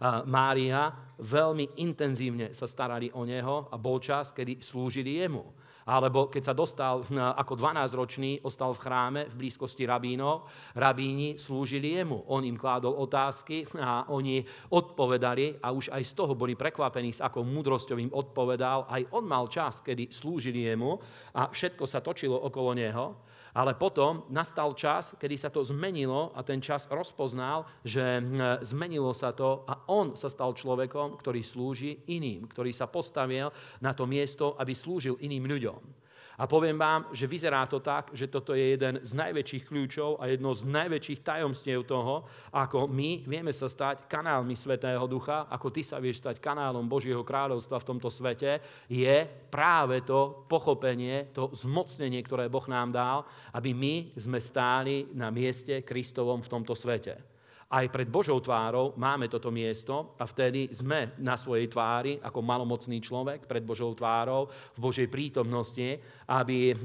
[0.00, 5.46] a Mária, veľmi intenzívne sa starali o neho a bol čas, kedy slúžili jemu.
[5.90, 10.46] Alebo keď sa dostal hm, ako 12-ročný, ostal v chráme v blízkosti rabínov,
[10.78, 12.30] rabíni slúžili jemu.
[12.30, 17.18] On im kládol otázky a oni odpovedali a už aj z toho boli prekvapení, s
[17.18, 18.86] akou múdrosťou im odpovedal.
[18.86, 20.94] Aj on mal čas, kedy slúžili jemu
[21.34, 23.29] a všetko sa točilo okolo neho.
[23.54, 29.10] Ale potom nastal čas, kedy sa to zmenilo a ten čas rozpoznal, že hm, zmenilo
[29.10, 33.50] sa to a on sa stal človekom, ktorý slúži iným, ktorý sa postavil
[33.82, 35.99] na to miesto, aby slúžil iným ľuďom.
[36.40, 40.32] A poviem vám, že vyzerá to tak, že toto je jeden z najväčších kľúčov a
[40.32, 45.84] jedno z najväčších tajomstiev toho, ako my vieme sa stať kanálmi Svetého Ducha, ako ty
[45.84, 48.56] sa vieš stať kanálom Božieho kráľovstva v tomto svete,
[48.88, 55.28] je práve to pochopenie, to zmocnenie, ktoré Boh nám dal, aby my sme stáli na
[55.28, 57.39] mieste Kristovom v tomto svete
[57.70, 62.98] aj pred Božou tvárou máme toto miesto a vtedy sme na svojej tvári ako malomocný
[62.98, 66.76] človek pred Božou tvárou v Božej prítomnosti, aby eh,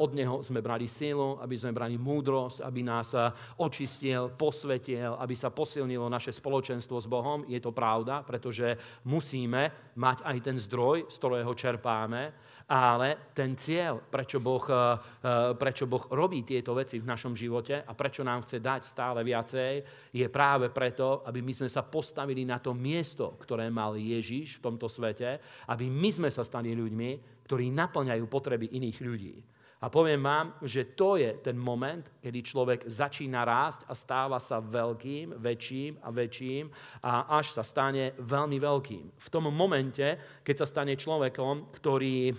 [0.00, 3.28] od Neho sme brali silu, aby sme brali múdrosť, aby nás eh,
[3.60, 7.44] očistil, posvetil, aby sa posilnilo naše spoločenstvo s Bohom.
[7.44, 12.32] Je to pravda, pretože musíme mať aj ten zdroj, z ktorého čerpáme
[12.70, 17.82] ale ten cieľ, prečo boh, eh, eh, prečo boh robí tieto veci v našom živote
[17.82, 19.72] a prečo nám chce dať stále viacej,
[20.14, 24.70] je práve preto, aby my sme sa postavili na to miesto, ktoré mal Ježiš v
[24.70, 29.34] tomto svete, aby my sme sa stali ľuďmi, ktorí naplňajú potreby iných ľudí.
[29.80, 34.60] A poviem vám, že to je ten moment, kedy človek začína rásť a stáva sa
[34.60, 36.68] veľkým, väčším a väčším
[37.00, 39.04] a až sa stane veľmi veľkým.
[39.16, 42.32] V tom momente, keď sa stane človekom, ktorý e,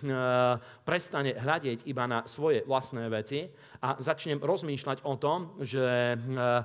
[0.85, 3.49] prestane hľadiť iba na svoje vlastné veci
[3.81, 6.15] a začnem rozmýšľať o tom, že e,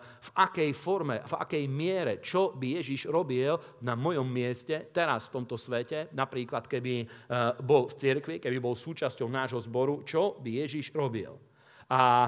[0.01, 5.41] v akej forme, v akej miere, čo by Ježiš robil na mojom mieste, teraz v
[5.41, 7.07] tomto svete, napríklad keby e,
[7.65, 11.33] bol v cirkvi, keby bol súčasťou nášho zboru, čo by Ježiš robil.
[11.87, 12.27] A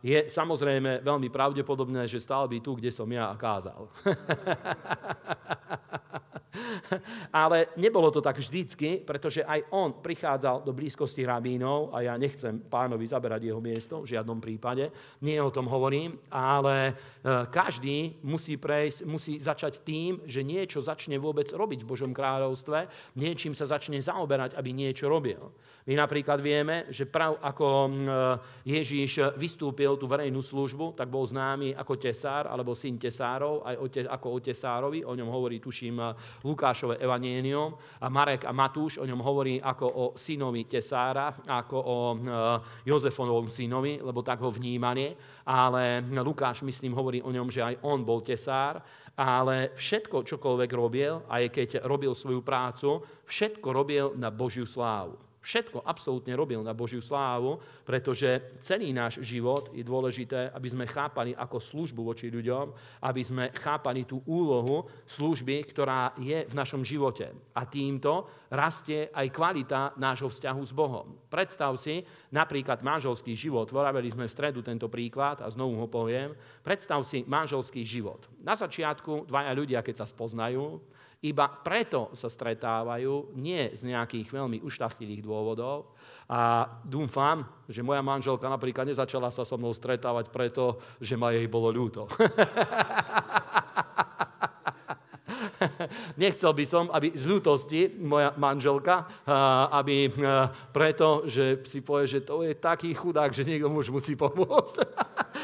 [0.00, 3.92] je samozrejme veľmi pravdepodobné, že stál by tu, kde som ja kázal.
[7.44, 12.66] Ale nebolo to tak vždycky, pretože aj on prichádzal do blízkosti rabínov a ja nechcem
[12.66, 14.90] pánovi zaberať jeho miesto v žiadnom prípade,
[15.22, 16.92] nie o tom hovorím, ale e,
[17.48, 23.54] každý musí prejsť, musí začať tým, že niečo začne vôbec robiť v Božom kráľovstve, niečím
[23.54, 25.52] sa začne zaoberať, aby niečo robil.
[25.88, 27.90] My napríklad vieme, že prav ako e,
[28.68, 34.26] Ježíš vystúpil tú verejnú službu, tak bol známy ako tesár, alebo syn tesárov, aj ako
[34.28, 36.00] o tesárovi, o ňom hovorí, tuším,
[36.44, 41.98] Lukášové evanienium a Marek a Matúš o ňom hovorí ako o synovi Tesára, ako o
[42.12, 42.16] e,
[42.84, 45.16] Jozefonovom synovi, lebo tak ho vnímali,
[45.48, 48.84] ale Lukáš, myslím, hovorí o ňom, že aj on bol tesár,
[49.16, 55.29] ale všetko, čokoľvek robil, aj keď robil svoju prácu, všetko robil na Božiu slávu.
[55.40, 57.56] Všetko absolútne robil na Božiu slávu,
[57.88, 63.44] pretože celý náš život je dôležité, aby sme chápali ako službu voči ľuďom, aby sme
[63.56, 67.32] chápali tú úlohu služby, ktorá je v našom živote.
[67.56, 71.16] A týmto rastie aj kvalita nášho vzťahu s Bohom.
[71.32, 73.72] Predstav si napríklad manželský život.
[73.72, 76.36] Vraveli sme v stredu tento príklad a znovu ho poviem.
[76.60, 78.28] Predstav si manželský život.
[78.44, 84.64] Na začiatku dvaja ľudia, keď sa spoznajú, iba preto sa stretávajú, nie z nejakých veľmi
[84.64, 85.92] ušlachtilých dôvodov.
[86.24, 91.44] A dúfam, že moja manželka napríklad nezačala sa so mnou stretávať preto, že ma jej
[91.44, 92.08] bolo ľúto.
[96.20, 99.24] Nechcel by som, aby z ľútosti moja manželka,
[99.72, 100.12] aby
[100.68, 104.84] preto, že si povie, že to je taký chudák, že niekto muž musí pomôcť.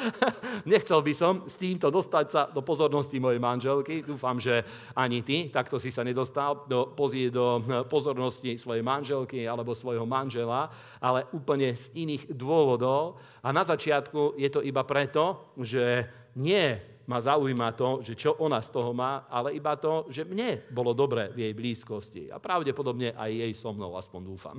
[0.68, 4.04] Nechcel by som s týmto dostať sa do pozornosti mojej manželky.
[4.04, 4.60] Dúfam, že
[4.92, 6.92] ani ty takto si sa nedostal do,
[7.32, 7.46] do
[7.88, 10.68] pozornosti svojej manželky alebo svojho manžela,
[11.00, 13.16] ale úplne z iných dôvodov.
[13.40, 16.04] A na začiatku je to iba preto, že
[16.36, 20.66] nie ma zaujíma to, že čo ona z toho má, ale iba to, že mne
[20.74, 22.22] bolo dobre v jej blízkosti.
[22.34, 24.58] A pravdepodobne aj jej so mnou, aspoň dúfam.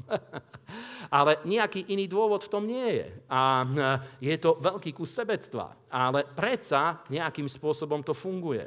[1.19, 3.07] ale nejaký iný dôvod v tom nie je.
[3.27, 3.67] A
[4.23, 5.75] je to veľký kus sebectva.
[5.91, 8.63] Ale predsa nejakým spôsobom to funguje.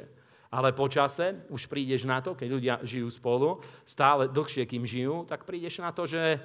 [0.51, 5.23] Ale po čase už prídeš na to, keď ľudia žijú spolu, stále dlhšie, kým žijú,
[5.25, 6.37] tak prídeš na to, že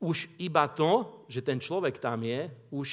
[0.00, 2.88] už iba to, že ten človek tam je, už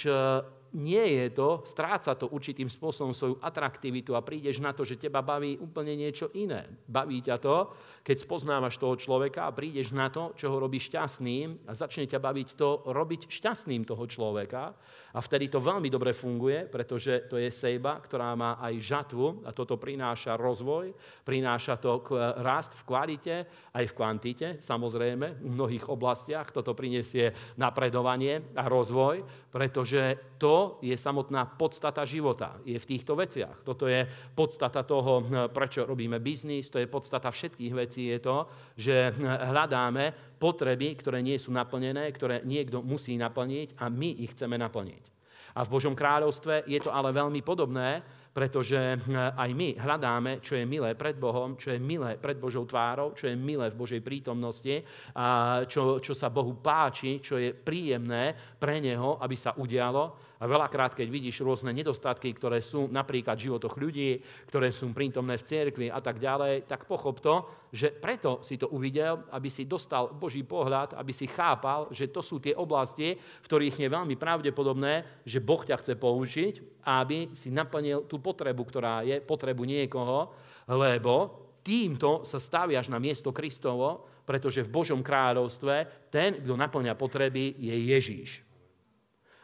[0.73, 5.21] nie je to, stráca to určitým spôsobom svoju atraktivitu a prídeš na to, že teba
[5.21, 6.65] baví úplne niečo iné.
[6.89, 11.69] Baví ťa to, keď spoznávaš toho človeka a prídeš na to, čo ho robí šťastným
[11.69, 14.73] a začne ťa baviť to robiť šťastným toho človeka
[15.13, 19.53] a vtedy to veľmi dobre funguje, pretože to je sejba, ktorá má aj žatvu a
[19.53, 20.89] toto prináša rozvoj,
[21.21, 22.01] prináša to
[22.41, 23.35] rast v kvalite,
[23.77, 27.29] aj v kvantite, samozrejme, v mnohých oblastiach toto prinesie
[27.61, 29.21] napredovanie a rozvoj,
[29.53, 32.57] pretože to je samotná podstata života.
[32.65, 33.61] Je v týchto veciach.
[33.61, 35.21] Toto je podstata toho,
[35.53, 38.37] prečo robíme biznis, to je podstata všetkých vecí, je to,
[38.73, 44.59] že hľadáme potreby, ktoré nie sú naplnené, ktoré niekto musí naplniť a my ich chceme
[44.59, 45.03] naplniť.
[45.55, 48.03] A v Božom kráľovstve je to ale veľmi podobné,
[48.33, 53.13] pretože aj my hľadáme, čo je milé pred Bohom, čo je milé pred Božou tvárou,
[53.13, 54.81] čo je milé v Božej prítomnosti,
[55.13, 60.32] a čo, čo sa Bohu páči, čo je príjemné pre Neho, aby sa udialo.
[60.43, 64.19] A veľakrát, keď vidíš rôzne nedostatky, ktoré sú napríklad v životoch ľudí,
[64.51, 68.67] ktoré sú prítomné v cirkvi a tak ďalej, tak pochop to, že preto si to
[68.75, 73.47] uvidel, aby si dostal Boží pohľad, aby si chápal, že to sú tie oblasti, v
[73.47, 79.07] ktorých je veľmi pravdepodobné, že Boh ťa chce použiť, aby si naplnil tú potrebu, ktorá
[79.07, 80.35] je potrebu niekoho,
[80.67, 87.55] lebo týmto sa staviaš na miesto Kristovo, pretože v Božom kráľovstve ten, kto naplňa potreby,
[87.55, 88.52] je Ježíš.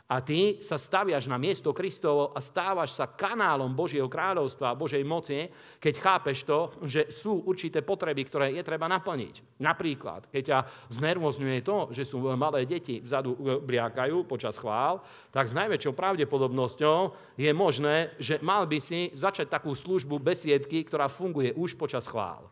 [0.10, 5.06] A ty sa staviaš na miesto Kristovo a stávaš sa kanálom Božieho kráľovstva a Božej
[5.06, 5.46] moci,
[5.78, 9.62] keď chápeš to, že sú určité potreby, ktoré je treba naplniť.
[9.62, 15.46] Napríklad, keď ťa znervozňuje to, že sú malé deti vzadu e, bliakajú počas chvál, tak
[15.46, 17.00] s najväčšou pravdepodobnosťou
[17.38, 22.50] je možné, že mal by si začať takú službu besiedky, ktorá funguje už počas chvál.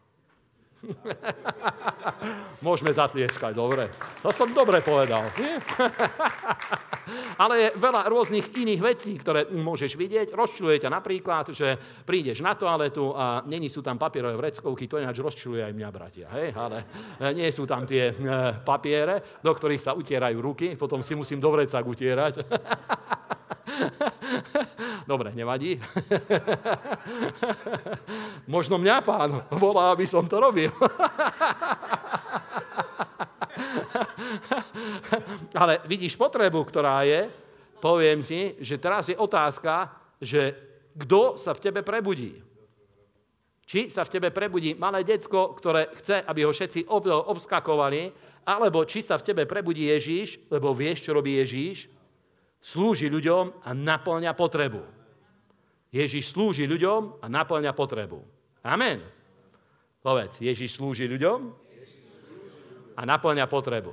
[2.66, 3.90] Môžeme zatlieskať, dobre.
[4.22, 5.26] To som dobre povedal.
[5.38, 5.58] Nie?
[7.44, 10.36] Ale je veľa rôznych iných vecí, ktoré môžeš vidieť.
[10.36, 15.24] Rozčuluje ťa napríklad, že prídeš na toaletu a není sú tam papierové vreckovky, to ináč
[15.24, 16.28] rozčuluje aj mňa, bratia.
[16.36, 16.52] Hej?
[16.58, 18.14] Ale e, nie sú tam tie e,
[18.62, 22.34] papiere, do ktorých sa utierajú ruky, potom si musím do vrecak utierať.
[25.10, 25.80] Dobre, nevadí.
[28.54, 30.72] Možno mňa pán volá, aby som to robil.
[35.62, 37.30] Ale vidíš potrebu, ktorá je,
[37.82, 40.56] poviem ti, že teraz je otázka, že
[40.98, 42.42] kto sa v tebe prebudí.
[43.68, 48.16] Či sa v tebe prebudí malé decko, ktoré chce, aby ho všetci obskakovali,
[48.48, 51.92] alebo či sa v tebe prebudí Ježíš, lebo vieš, čo robí Ježíš,
[52.62, 54.82] slúži ľuďom a naplňa potrebu.
[55.88, 58.20] Ježiš slúži ľuďom a naplňa potrebu.
[58.68, 59.00] Amen.
[60.04, 61.40] Povedz, Ježiš slúži ľuďom
[62.98, 63.92] a naplňa potrebu.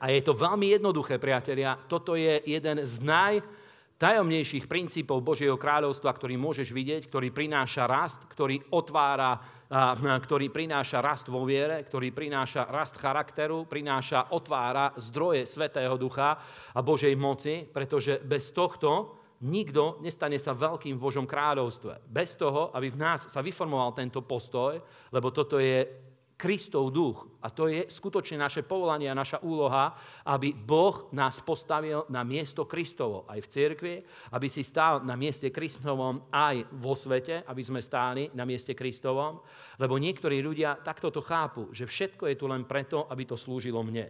[0.00, 1.76] A je to veľmi jednoduché, priatelia.
[1.76, 8.64] Toto je jeden z najtajomnejších princípov Božieho kráľovstva, ktorý môžeš vidieť, ktorý prináša rast, ktorý
[8.72, 9.36] otvára
[9.70, 16.34] ktorý prináša rast vo viere, ktorý prináša rast charakteru, prináša, otvára zdroje Svetého Ducha
[16.74, 19.14] a Božej moci, pretože bez tohto
[19.46, 22.02] nikto nestane sa veľkým v Božom kráľovstve.
[22.02, 24.76] Bez toho, aby v nás sa vyformoval tento postoj,
[25.14, 25.99] lebo toto je
[26.40, 27.28] Kristov duch.
[27.44, 29.92] A to je skutočne naše povolanie a naša úloha,
[30.24, 33.94] aby Boh nás postavil na miesto Kristovo aj v cirkvi,
[34.32, 39.44] aby si stál na mieste Kristovom aj vo svete, aby sme stáli na mieste Kristovom,
[39.76, 43.84] lebo niektorí ľudia takto to chápu, že všetko je tu len preto, aby to slúžilo
[43.84, 44.08] mne.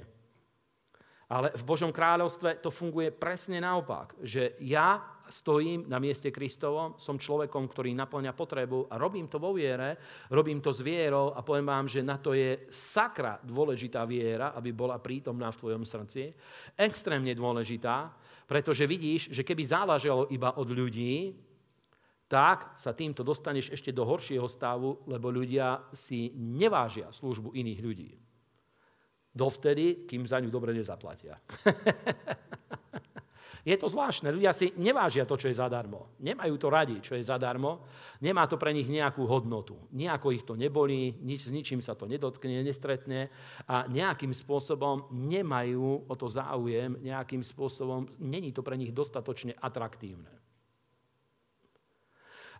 [1.30, 4.98] Ale v Božom kráľovstve to funguje presne naopak, že ja
[5.30, 9.94] stojím na mieste Kristovom, som človekom, ktorý naplňa potrebu a robím to vo viere,
[10.34, 14.74] robím to s vierou a poviem vám, že na to je sakra dôležitá viera, aby
[14.74, 16.34] bola prítomná v tvojom srdci.
[16.74, 18.10] Extrémne dôležitá,
[18.50, 21.30] pretože vidíš, že keby záležalo iba od ľudí,
[22.26, 28.10] tak sa týmto dostaneš ešte do horšieho stavu, lebo ľudia si nevážia službu iných ľudí.
[29.30, 31.38] Dovtedy, kým za ňu dobre nezaplatia.
[33.60, 36.16] Je to zvláštne, ľudia si nevážia to, čo je zadarmo.
[36.24, 37.84] Nemajú to radi, čo je zadarmo.
[38.24, 39.76] Nemá to pre nich nejakú hodnotu.
[39.92, 43.28] Nejako ich to nebolí, nič, s ničím sa to nedotkne, nestretne
[43.68, 50.40] a nejakým spôsobom nemajú o to záujem, nejakým spôsobom není to pre nich dostatočne atraktívne.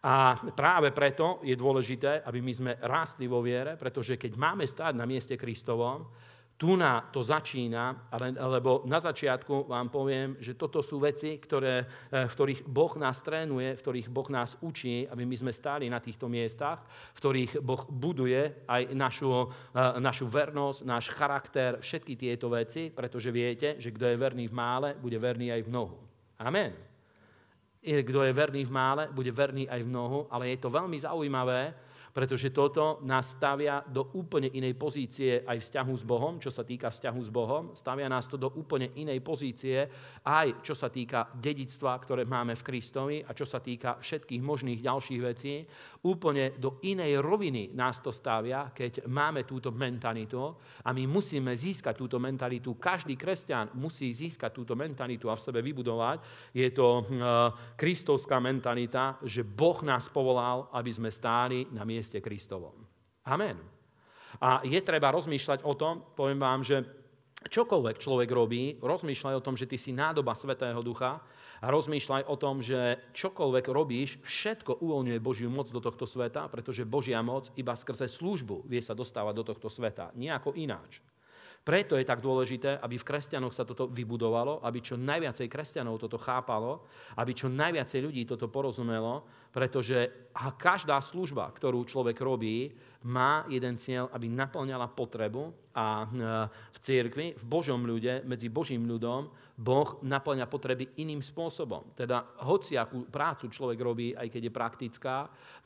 [0.00, 4.96] A práve preto je dôležité, aby my sme rástli vo viere, pretože keď máme stáť
[4.96, 6.09] na mieste Kristovom,
[6.61, 12.29] tu na to začína, lebo na začiatku vám poviem, že toto sú veci, ktoré, eh,
[12.29, 16.05] v ktorých Boh nás trénuje, v ktorých Boh nás učí, aby my sme stáli na
[16.05, 16.85] týchto miestach,
[17.16, 23.33] v ktorých Boh buduje aj našu, eh, našu vernosť, náš charakter, všetky tieto veci, pretože
[23.33, 25.96] viete, že kto je verný v mále, bude verný aj v mnohu.
[26.44, 26.77] Amen.
[27.81, 31.73] Kto je verný v mále, bude verný aj v mnohu, ale je to veľmi zaujímavé,
[32.11, 36.90] pretože toto nás stavia do úplne inej pozície aj vzťahu s Bohom, čo sa týka
[36.90, 37.64] vzťahu s Bohom.
[37.75, 39.90] Stavia nás to do úplne inej pozície
[40.27, 44.85] aj čo sa týka dedictva, ktoré máme v Kristovi a čo sa týka všetkých možných
[44.85, 45.64] ďalších vecí.
[46.05, 50.40] Úplne do inej roviny nás to stavia, keď máme túto mentalitu
[50.85, 52.77] a my musíme získať túto mentalitu.
[52.77, 56.18] Každý kresťan musí získať túto mentalitu a v sebe vybudovať.
[56.57, 62.17] Je to hm, kristovská mentalita, že Boh nás povolal, aby sme stáli na mieste mieste
[62.25, 62.81] Kristovom.
[63.29, 63.61] Amen.
[64.40, 66.81] A je treba rozmýšľať o tom, poviem vám, že
[67.44, 71.21] čokoľvek človek robí, rozmýšľaj o tom, že ty si nádoba Svetého Ducha
[71.61, 76.88] a rozmýšľaj o tom, že čokoľvek robíš, všetko uvoľňuje Božiu moc do tohto sveta, pretože
[76.88, 81.05] Božia moc iba skrze službu vie sa dostávať do tohto sveta, nejako ináč.
[81.61, 86.17] Preto je tak dôležité, aby v kresťanoch sa toto vybudovalo, aby čo najviacej kresťanov toto
[86.17, 86.88] chápalo,
[87.21, 92.71] aby čo najviacej ľudí toto porozumelo, pretože každá služba, ktorú človek robí,
[93.07, 96.07] má jeden cieľ, aby naplňala potrebu a e,
[96.53, 101.92] v cirkvi, v Božom ľude, medzi Božím ľudom, Boh naplňa potreby iným spôsobom.
[101.92, 105.17] Teda hociakú prácu človek robí, aj keď je praktická,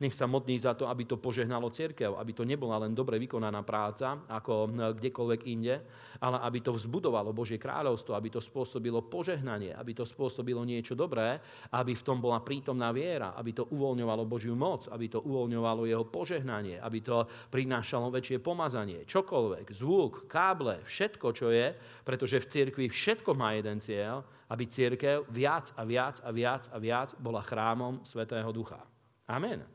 [0.03, 3.63] nech sa modní za to, aby to požehnalo cirkev, aby to nebola len dobre vykonaná
[3.63, 5.75] práca, ako kdekoľvek inde,
[6.23, 11.39] ale aby to vzbudovalo Božie kráľovstvo, aby to spôsobilo požehnanie, aby to spôsobilo niečo dobré,
[11.71, 16.07] aby v tom bola prítomná viera, aby to uvoľňovalo Božiu moc, aby to uvoľňovalo jeho
[16.07, 21.75] požehnanie, aby to prinášalo väčšie pomazanie, čokoľvek, zvuk, káble, všetko, čo je,
[22.07, 24.23] pretože v cirkvi všetko má jeden cieľ,
[24.55, 28.79] aby církev viac a viac a viac a viac bola chrámom Svetého Ducha.
[29.27, 29.67] Amen.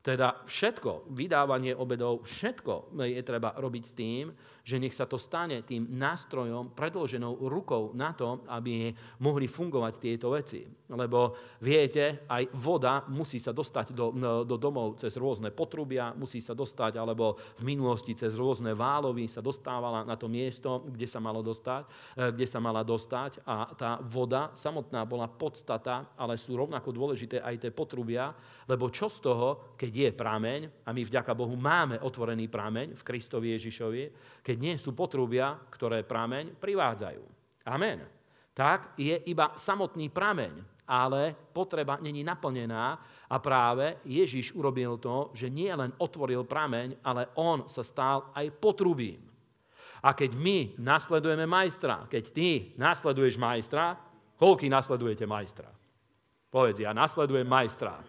[0.00, 4.32] Teda všetko, vydávanie obedov, všetko je treba robiť s tým,
[4.70, 10.30] že nech sa to stane tým nástrojom, predloženou rukou na to, aby mohli fungovať tieto
[10.30, 10.62] veci.
[10.90, 14.14] Lebo viete, aj voda musí sa dostať do,
[14.46, 19.42] do domov cez rôzne potrubia, musí sa dostať, alebo v minulosti cez rôzne válovy sa
[19.42, 23.42] dostávala na to miesto, kde sa, malo dostať, eh, kde sa mala dostať.
[23.42, 28.30] A tá voda samotná bola podstata, ale sú rovnako dôležité aj tie potrubia,
[28.70, 33.06] lebo čo z toho, keď je prameň, a my vďaka Bohu máme otvorený prameň v
[33.06, 34.04] Kristovi Ježišovi,
[34.44, 37.22] keď nie sú potrubia, ktoré prameň privádzajú.
[37.64, 38.04] Amen.
[38.52, 42.98] Tak je iba samotný prameň, ale potreba není naplnená
[43.30, 48.52] a práve Ježiš urobil to, že nie len otvoril prameň, ale on sa stal aj
[48.60, 49.22] potrubím.
[50.02, 53.94] A keď my nasledujeme majstra, keď ty nasleduješ majstra,
[54.36, 55.68] koľký nasledujete majstra?
[56.50, 58.02] Povedz, ja nasledujem majstra.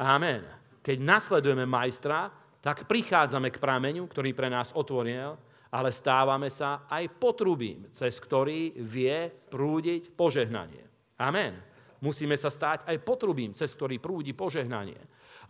[0.00, 0.42] Amen.
[0.82, 5.38] Keď nasledujeme majstra, tak prichádzame k prameňu, ktorý pre nás otvoril,
[5.68, 11.14] ale stávame sa aj potrubím, cez ktorý vie prúdiť požehnanie.
[11.20, 11.60] Amen.
[11.98, 14.98] Musíme sa stať aj potrubím, cez ktorý prúdi požehnanie.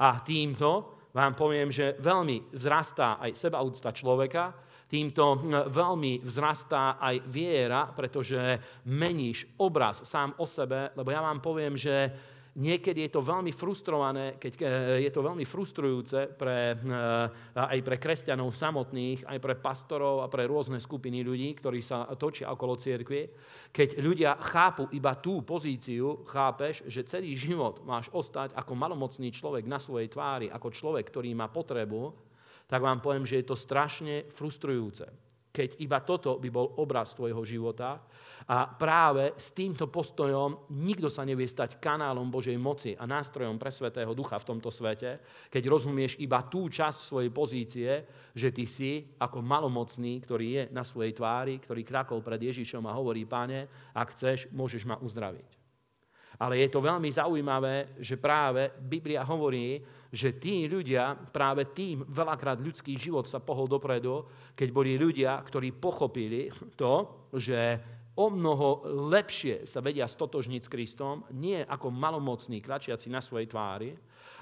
[0.01, 4.57] A týmto vám poviem, že veľmi vzrastá aj sebaúcta človeka,
[4.89, 8.39] týmto hm, veľmi vzrastá aj viera, pretože
[8.89, 12.09] meníš obraz sám o sebe, lebo ja vám poviem, že
[12.59, 14.63] Niekedy je to veľmi frustrované, keď e,
[15.07, 16.99] je to veľmi frustrujúce pre, e,
[17.55, 22.51] aj pre kresťanov samotných, aj pre pastorov a pre rôzne skupiny ľudí, ktorí sa točia
[22.51, 23.31] okolo cirkvi.
[23.71, 29.63] Keď ľudia chápu iba tú pozíciu, chápeš, že celý život máš ostať ako malomocný človek
[29.63, 32.11] na svojej tvári, ako človek, ktorý má potrebu,
[32.67, 35.28] tak vám poviem, že je to strašne frustrujúce.
[35.59, 37.99] Keď iba toto by bol obraz tvojho života,
[38.47, 43.75] a práve s týmto postojom nikto sa nevie stať kanálom Božej moci a nástrojom pre
[43.75, 45.19] Svetého Ducha v tomto svete,
[45.51, 47.91] keď rozumieš iba tú časť svojej pozície,
[48.31, 52.95] že ty si ako malomocný, ktorý je na svojej tvári, ktorý krakol pred Ježišom a
[52.95, 55.58] hovorí, páne, ak chceš, môžeš ma uzdraviť.
[56.39, 62.63] Ale je to veľmi zaujímavé, že práve Biblia hovorí, že tí ľudia, práve tým veľakrát
[62.63, 64.25] ľudský život sa pohol dopredu,
[64.55, 67.59] keď boli ľudia, ktorí pochopili to, že
[68.19, 73.95] o mnoho lepšie sa vedia stotožniť s Kristom, nie ako malomocní, kračiaci na svojej tvári,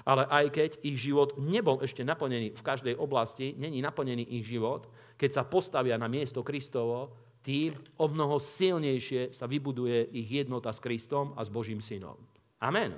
[0.07, 4.89] ale aj keď ich život nebol ešte naplnený v každej oblasti, není naplnený ich život,
[5.19, 10.83] keď sa postavia na miesto Kristovo, tým o mnoho silnejšie sa vybuduje ich jednota s
[10.83, 12.19] Kristom a s Božím synom.
[12.59, 12.91] Amen.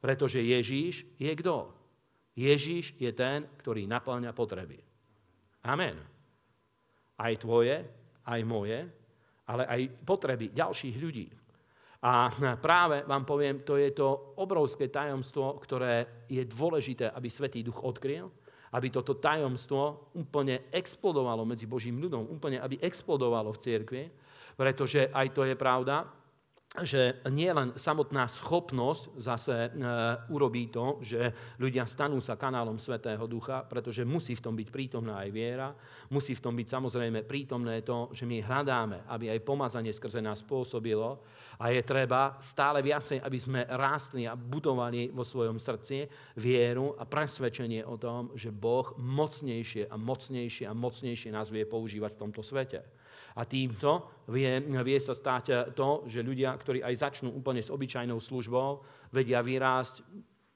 [0.00, 1.68] Pretože Ježíš je kto?
[2.32, 4.80] Ježíš je ten, ktorý naplňa potreby.
[5.68, 5.92] Amen.
[7.20, 7.84] Aj tvoje,
[8.24, 8.80] aj moje,
[9.44, 11.28] ale aj potreby ďalších ľudí.
[12.00, 12.32] A
[12.64, 18.32] práve vám poviem, to je to obrovské tajomstvo, ktoré je dôležité, aby Svetý Duch odkryl,
[18.70, 24.02] aby toto tajomstvo úplne explodovalo medzi Božím ľudom, úplne aby explodovalo v cirkvi,
[24.54, 26.06] pretože aj to je pravda,
[26.70, 29.70] že nie len samotná schopnosť zase e,
[30.30, 35.18] urobí to, že ľudia stanú sa kanálom Svetého Ducha, pretože musí v tom byť prítomná
[35.26, 35.74] aj viera,
[36.14, 40.46] musí v tom byť samozrejme prítomné to, že my hľadáme, aby aj pomazanie skrze nás
[40.46, 41.18] spôsobilo
[41.58, 46.06] a je treba stále viacej, aby sme rástli a budovali vo svojom srdci
[46.38, 52.14] vieru a presvedčenie o tom, že Boh mocnejšie a mocnejšie a mocnejšie nás vie používať
[52.14, 52.99] v tomto svete.
[53.38, 58.18] A týmto vie, vie sa stať to, že ľudia, ktorí aj začnú úplne s obyčajnou
[58.18, 58.82] službou,
[59.14, 60.02] vedia vyrásť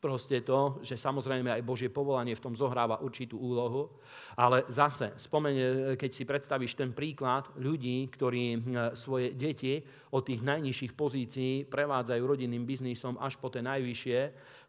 [0.04, 3.88] proste to, že samozrejme aj Božie povolanie v tom zohráva určitú úlohu,
[4.36, 8.60] ale zase, spomene, keď si predstavíš ten príklad ľudí, ktorí hm,
[8.92, 9.80] svoje deti
[10.12, 14.18] od tých najnižších pozícií prevádzajú rodinným biznisom až po tie najvyššie,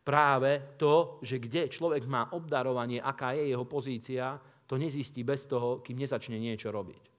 [0.07, 5.83] práve to, že kde človek má obdarovanie, aká je jeho pozícia, to nezistí bez toho,
[5.83, 7.14] kým nezačne niečo robiť.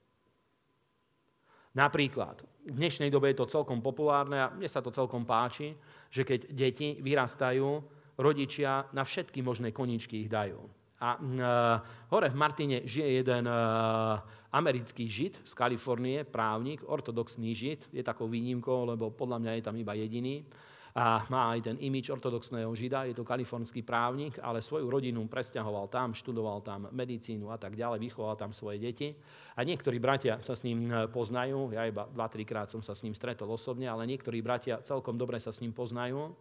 [1.77, 5.77] Napríklad, v dnešnej dobe je to celkom populárne a mne sa to celkom páči,
[6.09, 7.85] že keď deti vyrastajú,
[8.16, 10.57] rodičia na všetky možné koničky ich dajú.
[10.97, 11.77] A uh,
[12.09, 14.16] hore v Martine žije jeden uh,
[14.57, 19.77] americký žid z Kalifornie, právnik, ortodoxný žid, je takou výnimkou, lebo podľa mňa je tam
[19.77, 20.41] iba jediný
[20.97, 25.92] a má aj ten imič ortodoxného žida, je to kalifornský právnik, ale svoju rodinu presťahoval
[25.92, 29.12] tam, študoval tam medicínu a tak ďalej, vychoval tam svoje deti.
[29.55, 33.05] A niektorí bratia sa s ním e, poznajú, ja iba 2-3 krát som sa s
[33.05, 36.32] ním stretol osobne, ale niektorí bratia celkom dobre sa s ním poznajú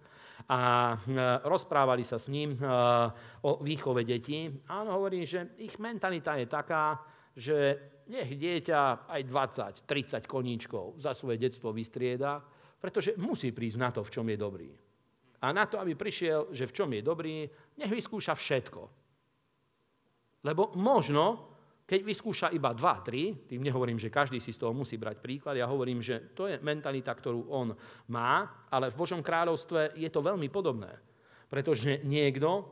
[0.47, 2.63] a e, rozprávali sa s ním e,
[3.43, 4.47] o výchove detí.
[4.71, 7.03] A on hovorí, že ich mentalita je taká,
[7.35, 7.55] že
[8.07, 9.21] nech dieťa aj
[9.83, 14.69] 20-30 koníčkov za svoje detstvo vystrieda, pretože musí prísť na to, v čom je dobrý.
[15.41, 17.45] A na to, aby prišiel, že v čom je dobrý,
[17.77, 18.81] nech vyskúša všetko.
[20.45, 21.53] Lebo možno,
[21.85, 25.69] keď vyskúša iba 2-3, tým nehovorím, že každý si z toho musí brať príklad, ja
[25.69, 27.77] hovorím, že to je mentalita, ktorú on
[28.09, 30.93] má, ale v Božom kráľovstve je to veľmi podobné.
[31.45, 32.65] Pretože niekto,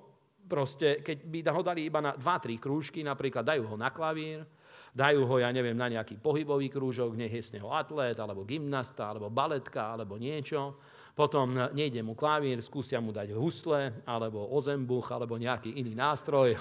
[0.50, 4.46] proste, keď by ho dali iba na 2-3 krúžky, napríklad dajú ho na klavír,
[4.94, 9.10] dajú ho, ja neviem, na nejaký pohybový krúžok, nech je z neho atlét, alebo gymnasta,
[9.10, 10.78] alebo baletka, alebo niečo.
[11.14, 16.58] Potom nejde mu klavír, skúsia mu dať husle, alebo ozembuch, alebo nejaký iný nástroj.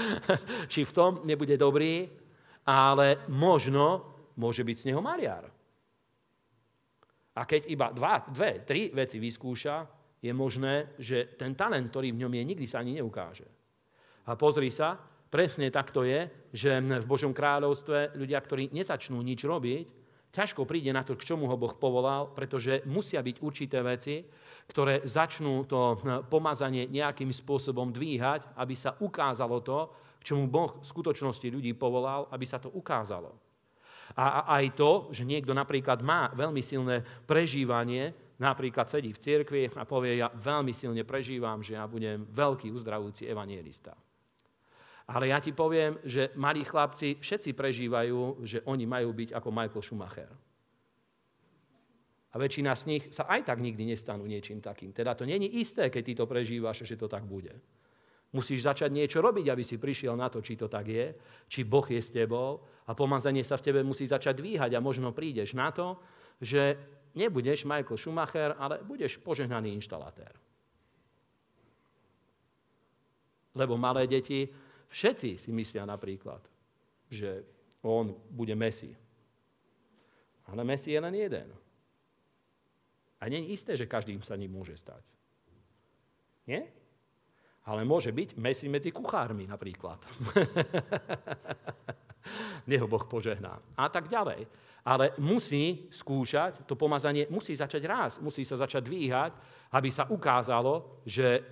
[0.70, 2.06] Či v tom nebude dobrý,
[2.66, 5.46] ale možno môže byť z neho maliar.
[7.34, 9.86] A keď iba dva, dve, tri veci vyskúša,
[10.20, 13.48] je možné, že ten talent, ktorý v ňom je, nikdy sa ani neukáže.
[14.28, 15.00] A pozri sa,
[15.30, 19.86] Presne tak to je, že v Božom kráľovstve ľudia, ktorí nezačnú nič robiť,
[20.34, 24.26] ťažko príde na to, k čomu ho Boh povolal, pretože musia byť určité veci,
[24.70, 25.98] ktoré začnú to
[26.30, 29.78] pomazanie nejakým spôsobom dvíhať, aby sa ukázalo to,
[30.18, 33.34] k čomu Boh v skutočnosti ľudí povolal, aby sa to ukázalo.
[34.18, 38.10] A aj to, že niekto napríklad má veľmi silné prežívanie,
[38.42, 43.30] napríklad sedí v cirkvi a povie, ja veľmi silne prežívam, že ja budem veľký uzdravujúci
[43.30, 43.94] evangelista.
[45.10, 49.82] Ale ja ti poviem, že malí chlapci všetci prežívajú, že oni majú byť ako Michael
[49.82, 50.30] Schumacher.
[52.30, 54.94] A väčšina z nich sa aj tak nikdy nestanú niečím takým.
[54.94, 57.50] Teda to není isté, keď ty to prežívaš, že to tak bude.
[58.30, 61.10] Musíš začať niečo robiť, aby si prišiel na to, či to tak je,
[61.50, 65.10] či Boh je s tebou a pomazanie sa v tebe musí začať dvíhať a možno
[65.10, 65.98] prídeš na to,
[66.38, 66.78] že
[67.18, 70.30] nebudeš Michael Schumacher, ale budeš požehnaný inštalatér.
[73.58, 74.46] Lebo malé deti
[74.90, 76.42] Všetci si myslia napríklad,
[77.06, 77.46] že
[77.86, 78.90] on bude Messi.
[80.50, 81.48] Ale Messi je len jeden.
[83.22, 85.06] A nie je isté, že každým sa ním môže stať.
[86.50, 86.66] Nie?
[87.70, 90.02] Ale môže byť Messi medzi kuchármi napríklad.
[92.70, 93.62] Neho Boh požehná.
[93.78, 94.42] A tak ďalej.
[94.82, 99.32] Ale musí skúšať, to pomazanie musí začať raz, musí sa začať dvíhať,
[99.76, 101.44] aby sa ukázalo, že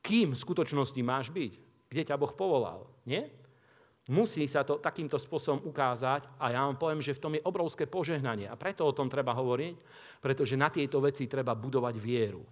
[0.00, 2.86] kým v skutočnosti máš byť kde ťa Boh povolal.
[3.02, 3.26] Nie?
[4.10, 7.86] Musí sa to takýmto spôsobom ukázať a ja vám poviem, že v tom je obrovské
[7.86, 8.48] požehnanie.
[8.48, 9.76] A preto o tom treba hovoriť,
[10.22, 12.42] pretože na tieto veci treba budovať vieru.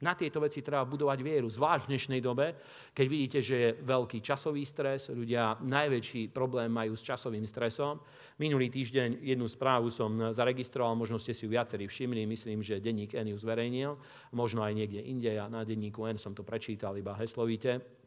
[0.00, 2.56] Na tieto veci treba budovať vieru, zvlášť v dnešnej dobe,
[2.96, 8.00] keď vidíte, že je veľký časový stres, ľudia najväčší problém majú s časovým stresom.
[8.40, 13.12] Minulý týždeň jednu správu som zaregistroval, možno ste si ju viacerí všimli, myslím, že denník
[13.12, 14.00] N ju zverejnil,
[14.32, 17.99] možno aj niekde inde, ja na denníku N som to prečítal iba heslovite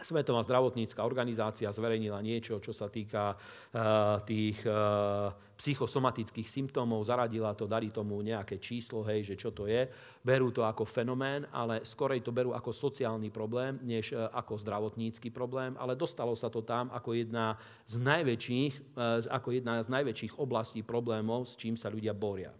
[0.00, 7.68] Svetová zdravotnícka organizácia zverejnila niečo, čo sa týka uh, tých uh, psychosomatických symptómov, zaradila to,
[7.68, 9.88] dali tomu nejaké číslo, hej, že čo to je.
[10.24, 15.28] Berú to ako fenomén, ale skorej to berú ako sociálny problém, než uh, ako zdravotnícky
[15.32, 18.96] problém, ale dostalo sa to tam ako jedna z najväčších,
[19.28, 22.52] ako jedna z najväčších oblastí problémov, s čím sa ľudia boria.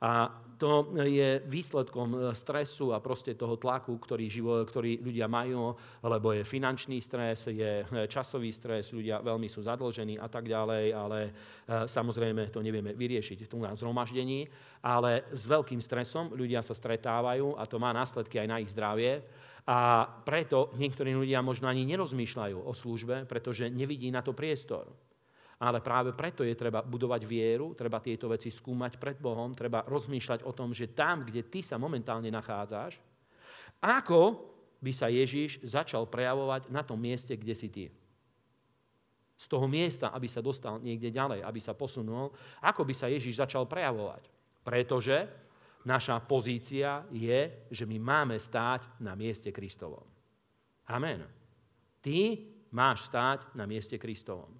[0.00, 5.72] A to je výsledkom e, stresu a proste toho tlaku, ktorý, živo, ktorý ľudia majú,
[6.04, 10.84] lebo je finančný stres, je e, časový stres, ľudia veľmi sú zadlžení a tak ďalej,
[10.92, 11.30] ale e,
[11.88, 14.44] samozrejme to nevieme vyriešiť tu na zhromaždení,
[14.84, 19.24] ale s veľkým stresom ľudia sa stretávajú a to má následky aj na ich zdravie.
[19.64, 24.88] A preto niektorí ľudia možno ani nerozmýšľajú o službe, pretože nevidí na to priestor.
[25.60, 30.48] Ale práve preto je treba budovať vieru, treba tieto veci skúmať pred Bohom, treba rozmýšľať
[30.48, 32.96] o tom, že tam, kde ty sa momentálne nachádzaš,
[33.84, 34.40] ako
[34.80, 37.92] by sa Ježiš začal prejavovať na tom mieste, kde si ty.
[39.40, 43.40] Z toho miesta, aby sa dostal niekde ďalej, aby sa posunul, ako by sa Ježiš
[43.40, 44.28] začal prejavovať.
[44.60, 45.28] Pretože
[45.84, 50.04] naša pozícia je, že my máme stáť na mieste Kristovom.
[50.92, 51.24] Amen.
[52.04, 52.20] Ty
[52.72, 54.59] máš stáť na mieste Kristovom.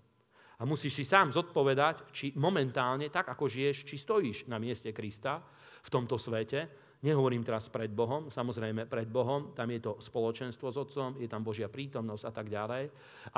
[0.61, 5.41] A musíš si sám zodpovedať, či momentálne, tak ako žiješ, či stojíš na mieste Krista
[5.81, 6.69] v tomto svete.
[7.01, 11.41] Nehovorím teraz pred Bohom, samozrejme pred Bohom, tam je to spoločenstvo s Otcom, je tam
[11.41, 12.85] Božia prítomnosť a tak ďalej,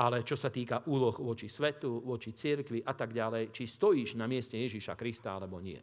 [0.03, 4.27] ale čo sa týka úloh voči svetu, voči cirkvi a tak ďalej, či stojíš na
[4.27, 5.79] mieste Ježíša Krista alebo nie.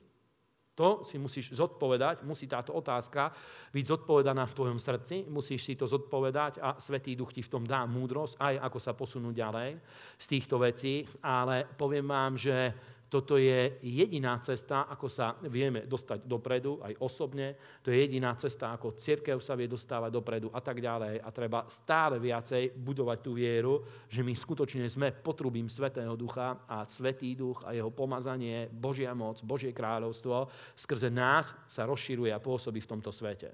[0.80, 3.28] To si musíš zodpovedať, musí táto otázka
[3.68, 7.68] byť zodpovedaná v tvojom srdci, musíš si to zodpovedať a Svetý Duch ti v tom
[7.68, 9.70] dá múdrosť, aj ako sa posunúť ďalej
[10.16, 12.72] z týchto vecí, ale poviem vám, že
[13.10, 17.58] toto je jediná cesta, ako sa vieme dostať dopredu, aj osobne.
[17.82, 21.18] To je jediná cesta, ako církev sa vie dostávať dopredu a tak ďalej.
[21.18, 26.86] A treba stále viacej budovať tú vieru, že my skutočne sme potrubím Svetého Ducha a
[26.86, 30.46] Svetý Duch a jeho pomazanie, Božia moc, Božie kráľovstvo
[30.78, 33.50] skrze nás sa rozširuje a pôsobí v tomto svete.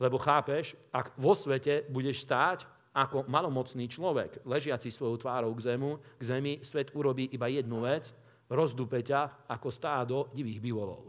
[0.00, 2.64] Lebo chápeš, ak vo svete budeš stáť
[2.96, 8.08] ako malomocný človek, ležiaci svojou tvárou k, zemu, k zemi, svet urobí iba jednu vec–
[8.50, 11.02] rozdupe ťa ako stádo divých bivolov.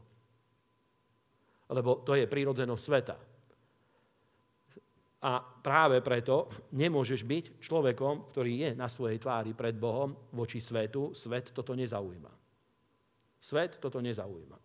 [1.71, 3.17] Lebo to je prírodzenosť sveta.
[5.21, 11.13] A práve preto nemôžeš byť človekom, ktorý je na svojej tvári pred Bohom voči svetu.
[11.13, 12.33] Svet toto nezaujíma.
[13.37, 14.57] Svet toto nezaujíma.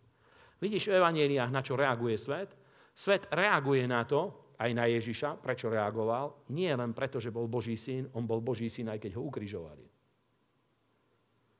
[0.57, 2.57] Vidíš v evaneliách, na čo reaguje svet?
[2.97, 7.77] Svet reaguje na to, aj na Ježiša, prečo reagoval, nie len preto, že bol Boží
[7.77, 9.85] syn, on bol Boží syn, aj keď ho ukrižovali.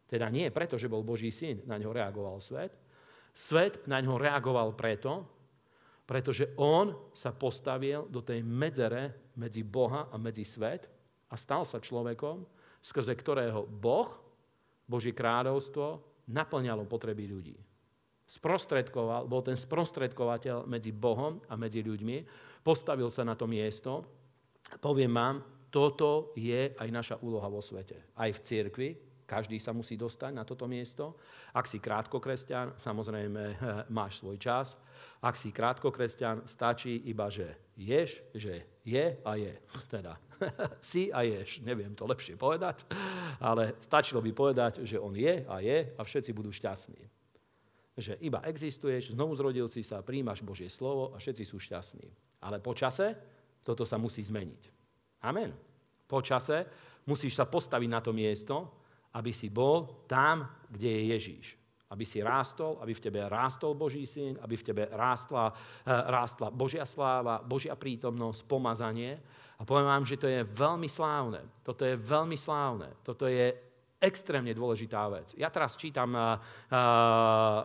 [0.08, 2.72] Teda nie preto, že bol Boží syn, na ňo reagoval svet.
[3.36, 5.28] Svet na ňo reagoval preto,
[6.08, 10.88] pretože on sa postavil do tej medzere medzi Boha a medzi svet
[11.28, 12.48] a stal sa človekom,
[12.80, 14.08] skrze ktorého Boh,
[14.88, 16.00] Božie kráľovstvo,
[16.32, 17.58] naplňalo potreby ľudí.
[18.28, 22.18] Sprostredkoval, bol ten sprostredkovateľ medzi Bohom a medzi ľuďmi,
[22.64, 24.04] postavil sa na to miesto.
[24.80, 25.36] Poviem vám,
[25.72, 28.16] toto je aj naša úloha vo svete.
[28.16, 28.90] Aj v cirkvi,
[29.28, 31.20] každý sa musí dostať na toto miesto.
[31.52, 32.24] Ak si krátko
[32.80, 33.56] samozrejme eh,
[33.92, 34.80] máš svoj čas.
[35.20, 39.54] Ak si krátko kresťan, stačí iba, že ješ, že je a je.
[39.92, 40.16] Teda
[40.80, 41.60] si a ješ.
[41.68, 42.88] Neviem to lepšie povedať,
[43.44, 47.02] ale stačilo by povedať, že on je a je a všetci budú šťastní.
[47.98, 52.08] Že iba existuješ, znovu zrodil si sa, príjmaš Božie slovo a všetci sú šťastní.
[52.46, 53.18] Ale po čase
[53.66, 54.64] toto sa musí zmeniť.
[55.26, 55.52] Amen.
[56.06, 56.64] Po čase
[57.10, 58.86] musíš sa postaviť na to miesto,
[59.18, 61.48] aby si bol tam, kde je Ježíš.
[61.90, 66.54] Aby si rástol, aby v tebe rástol Boží syn, aby v tebe rástla, eh, rástla
[66.54, 69.18] Božia sláva, Božia prítomnosť, pomazanie.
[69.58, 71.42] A poviem vám, že to je veľmi slávne.
[71.66, 72.94] Toto je veľmi slávne.
[73.02, 73.67] Toto je
[73.98, 75.34] extrémne dôležitá vec.
[75.34, 76.38] Ja teraz čítam uh,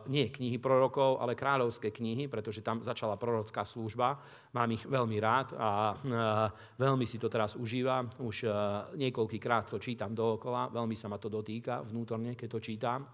[0.08, 4.16] nie knihy prorokov, ale kráľovské knihy, pretože tam začala prorocká služba.
[4.56, 6.48] Mám ich veľmi rád a uh,
[6.80, 8.08] veľmi si to teraz užívam.
[8.24, 8.52] Už uh,
[8.96, 13.04] niekoľkýkrát to čítam dookola, veľmi sa ma to dotýka vnútorne, keď to čítam.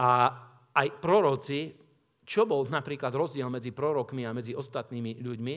[0.00, 0.08] A
[0.72, 1.68] aj proroci,
[2.24, 5.56] čo bol napríklad rozdiel medzi prorokmi a medzi ostatnými ľuďmi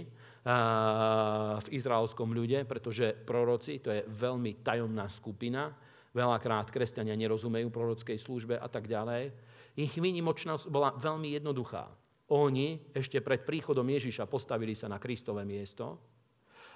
[1.58, 5.72] v izraelskom ľude, pretože proroci to je veľmi tajomná skupina,
[6.18, 9.30] Veľakrát kresťania nerozumejú prorockej službe a tak ďalej.
[9.78, 11.94] Ich výnimočnosť bola veľmi jednoduchá.
[12.34, 16.02] Oni ešte pred príchodom Ježiša postavili sa na Kristové miesto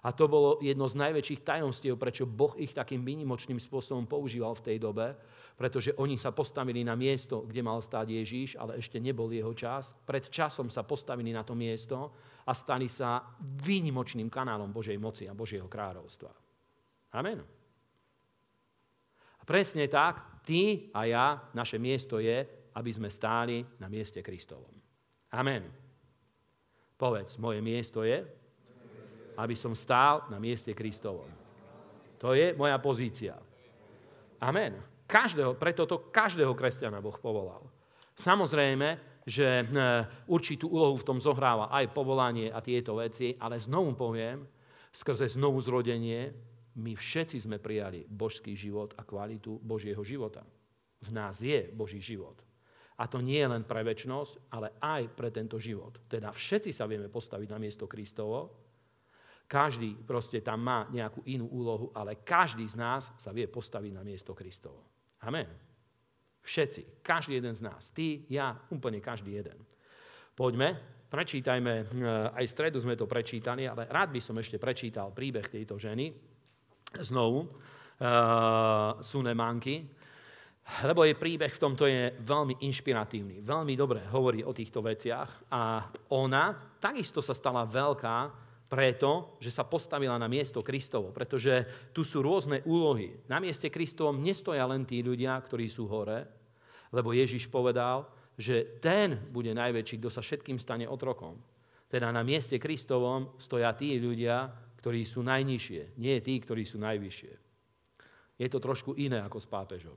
[0.02, 4.66] a to bolo jedno z najväčších tajomstiev, prečo Boh ich takým výnimočným spôsobom používal v
[4.74, 5.14] tej dobe,
[5.54, 9.94] pretože oni sa postavili na miesto, kde mal stáť Ježíš, ale ešte nebol jeho čas.
[9.94, 12.18] Pred časom sa postavili na to miesto
[12.50, 13.22] a stali sa
[13.62, 16.34] výnimočným kanálom Božej moci a Božieho kráľovstva.
[17.14, 17.61] Amen.
[19.42, 21.28] A presne tak, ty a ja,
[21.58, 22.46] naše miesto je,
[22.78, 24.72] aby sme stáli na mieste Kristovom.
[25.34, 25.66] Amen.
[26.96, 28.22] Povedz, moje miesto je,
[29.36, 31.28] aby som stál na mieste Kristovom.
[32.22, 33.34] To je moja pozícia.
[34.38, 34.78] Amen.
[35.10, 37.66] Každého, preto to každého kresťana Boh povolal.
[38.14, 39.66] Samozrejme, že
[40.30, 44.46] určitú úlohu v tom zohráva aj povolanie a tieto veci, ale znovu poviem,
[44.94, 46.30] skrze znovu zrodenie,
[46.80, 50.46] my všetci sme prijali božský život a kvalitu Božieho života.
[51.02, 52.40] V nás je Boží život.
[53.02, 55.98] A to nie je len pre väčnosť, ale aj pre tento život.
[56.06, 58.62] Teda všetci sa vieme postaviť na miesto Kristovo,
[59.52, 64.00] každý proste tam má nejakú inú úlohu, ale každý z nás sa vie postaviť na
[64.00, 64.88] miesto Kristovo.
[65.28, 65.44] Amen.
[66.40, 67.92] Všetci, každý jeden z nás.
[67.92, 69.60] Ty, ja, úplne každý jeden.
[70.32, 70.80] Poďme,
[71.12, 71.86] prečítajme, eh,
[72.32, 76.31] aj v stredu sme to prečítali, ale rád by som ešte prečítal príbeh tejto ženy.
[77.00, 79.88] Znovu, uh, Sunemanky,
[80.88, 85.88] lebo jej príbeh v tomto je veľmi inšpiratívny, veľmi dobre hovorí o týchto veciach a
[86.16, 88.18] ona takisto sa stala veľká
[88.72, 93.12] preto, že sa postavila na miesto Kristovo, pretože tu sú rôzne úlohy.
[93.28, 96.24] Na mieste Kristovom nestoja len tí ľudia, ktorí sú hore,
[96.96, 98.08] lebo Ježiš povedal,
[98.40, 101.36] že ten bude najväčší, kto sa všetkým stane otrokom.
[101.92, 104.48] Teda na mieste Kristovom stoja tí ľudia,
[104.82, 107.52] ktorí sú najnižšie, nie tí, ktorí sú najvyššie
[108.42, 109.94] je to trošku iné ako s pápežom.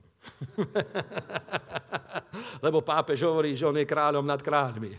[2.65, 4.93] Lebo pápež hovorí, že on je kráľom nad kráľmi.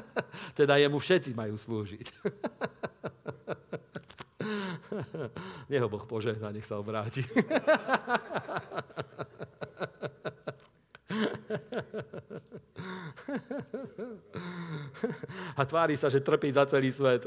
[0.58, 2.10] teda jemu všetci majú slúžiť.
[5.70, 7.22] nech ho Boh požehná, nech sa obráti.
[15.54, 17.22] A tvári sa, že trpí za celý svet.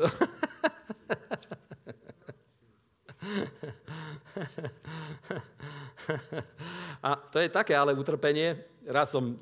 [7.03, 8.59] A to je také ale utrpenie.
[8.83, 9.39] Raz som,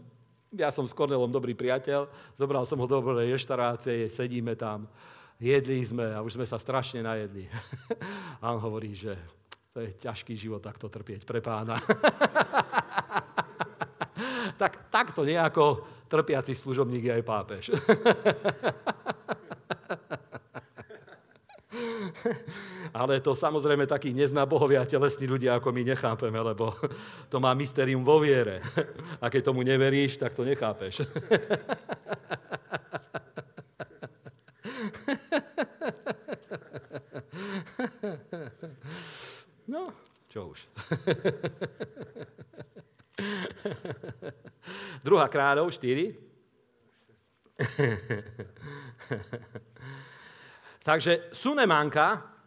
[0.53, 2.05] ja som s Kornelom dobrý priateľ,
[2.37, 4.85] zobral som ho do dobrej reštaurácie, sedíme tam,
[5.41, 7.49] jedli sme a už sme sa strašne najedli.
[8.43, 9.17] A on hovorí, že
[9.73, 11.79] to je ťažký život takto trpieť pre pána.
[14.61, 17.71] tak takto nejako trpiaci služobník je aj pápež.
[22.93, 26.73] Ale to samozrejme takí neznábohovia telesní ľudia, ako my nechápeme, lebo
[27.31, 28.61] to má mysterium vo viere.
[29.23, 31.05] A keď tomu neveríš, tak to nechápeš.
[39.69, 39.85] No,
[40.33, 40.65] čo už.
[45.05, 46.17] Druhá kráľov, 4.
[50.83, 52.38] Takže Sunemanka,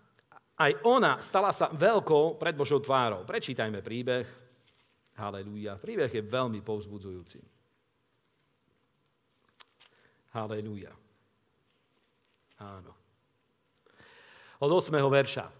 [0.62, 3.26] aj ona stala sa veľkou pred Božou tvárou.
[3.26, 4.26] Prečítajme príbeh.
[5.18, 5.74] Halelúja.
[5.76, 7.42] Príbeh je veľmi povzbudzujúci.
[10.32, 10.94] Halelúja.
[12.62, 12.94] Áno.
[14.62, 14.94] Od 8.
[15.02, 15.50] verša.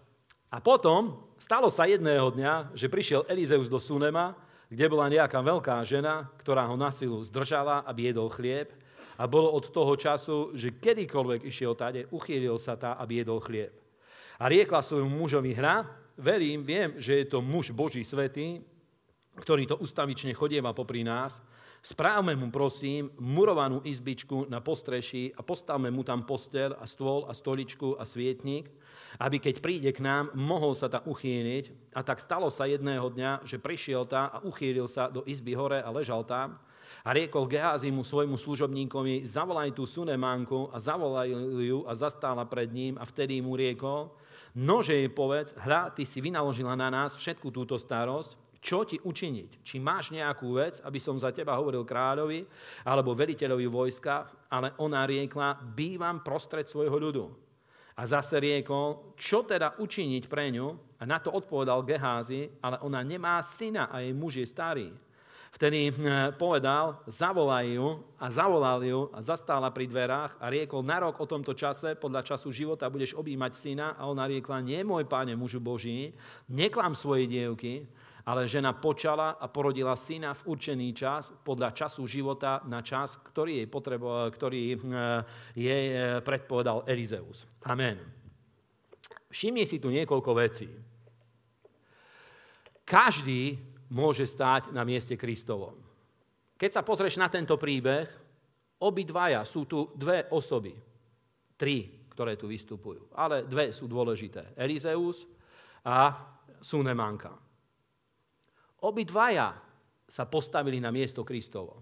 [0.47, 4.33] A potom stalo sa jedného dňa, že prišiel Elizeus do Sunema,
[4.71, 8.71] kde bola nejaká veľká žena, ktorá ho na silu zdržala, aby jedol chlieb
[9.19, 13.82] a bolo od toho času, že kedykoľvek išiel tade, uchýlil sa tá, aby jedol chlieb.
[14.43, 15.87] A riekla svojmu mužovi hra,
[16.19, 18.59] verím, viem, že je to muž Boží svetý,
[19.39, 21.39] ktorý to ustavične chodieva popri nás,
[21.79, 27.31] správme mu, prosím, murovanú izbičku na postreši a postavme mu tam postel a stôl a
[27.31, 28.67] stoličku a svietnik,
[29.23, 31.95] aby keď príde k nám, mohol sa tam uchýliť.
[31.95, 35.79] A tak stalo sa jedného dňa, že prišiel tá a uchýlil sa do izby hore
[35.79, 36.59] a ležal tam.
[37.07, 41.31] A riekol Gehazimu svojmu služobníkovi, zavolaj tú Sunemánku a zavolaj
[41.63, 44.11] ju a zastála pred ním a vtedy mu riekol,
[44.57, 49.59] nože jej povedz, hra, ty si vynaložila na nás všetku túto starosť, čo ti učiniť?
[49.59, 52.47] Či máš nejakú vec, aby som za teba hovoril kráľovi
[52.87, 57.25] alebo veliteľovi vojska, ale ona riekla, bývam prostred svojho ľudu.
[57.99, 60.97] A zase riekol, čo teda učiniť pre ňu?
[60.97, 64.87] A na to odpovedal Geházi, ale ona nemá syna a jej muž je starý.
[65.53, 71.05] Vtedy hm, povedal, zavolaj ju a zavolal ju a zastála pri dverách a riekol, na
[71.05, 73.93] rok o tomto čase, podľa času života, budeš objímať syna.
[73.93, 76.17] A ona riekla, nie môj páne mužu Boží,
[76.49, 77.85] neklam svoje dievky,
[78.25, 83.61] ale žena počala a porodila syna v určený čas, podľa času života na čas, ktorý
[83.61, 84.89] jej, potrebo, ktorý hm,
[85.53, 87.45] jej eh, predpovedal Elizeus.
[87.69, 88.01] Amen.
[89.29, 90.65] Všimni si tu niekoľko vecí.
[92.85, 95.75] Každý môže stáť na mieste Kristovom.
[96.55, 98.07] Keď sa pozrieš na tento príbeh,
[98.83, 100.75] obidvaja sú tu dve osoby.
[101.59, 103.11] Tri, ktoré tu vystupujú.
[103.17, 104.53] Ale dve sú dôležité.
[104.55, 105.25] Elizeus
[105.83, 106.13] a
[106.61, 107.35] Sunemanka.
[108.83, 109.55] Obidvaja
[110.07, 111.81] sa postavili na miesto Kristovo.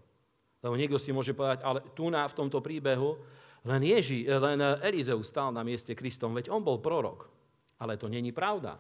[0.62, 3.18] Lebo niekto si môže povedať, ale tu na, v tomto príbehu
[3.66, 7.30] len, Ježi, len Elizeus stal na mieste Kristom, veď on bol prorok.
[7.82, 8.78] Ale to není pravda.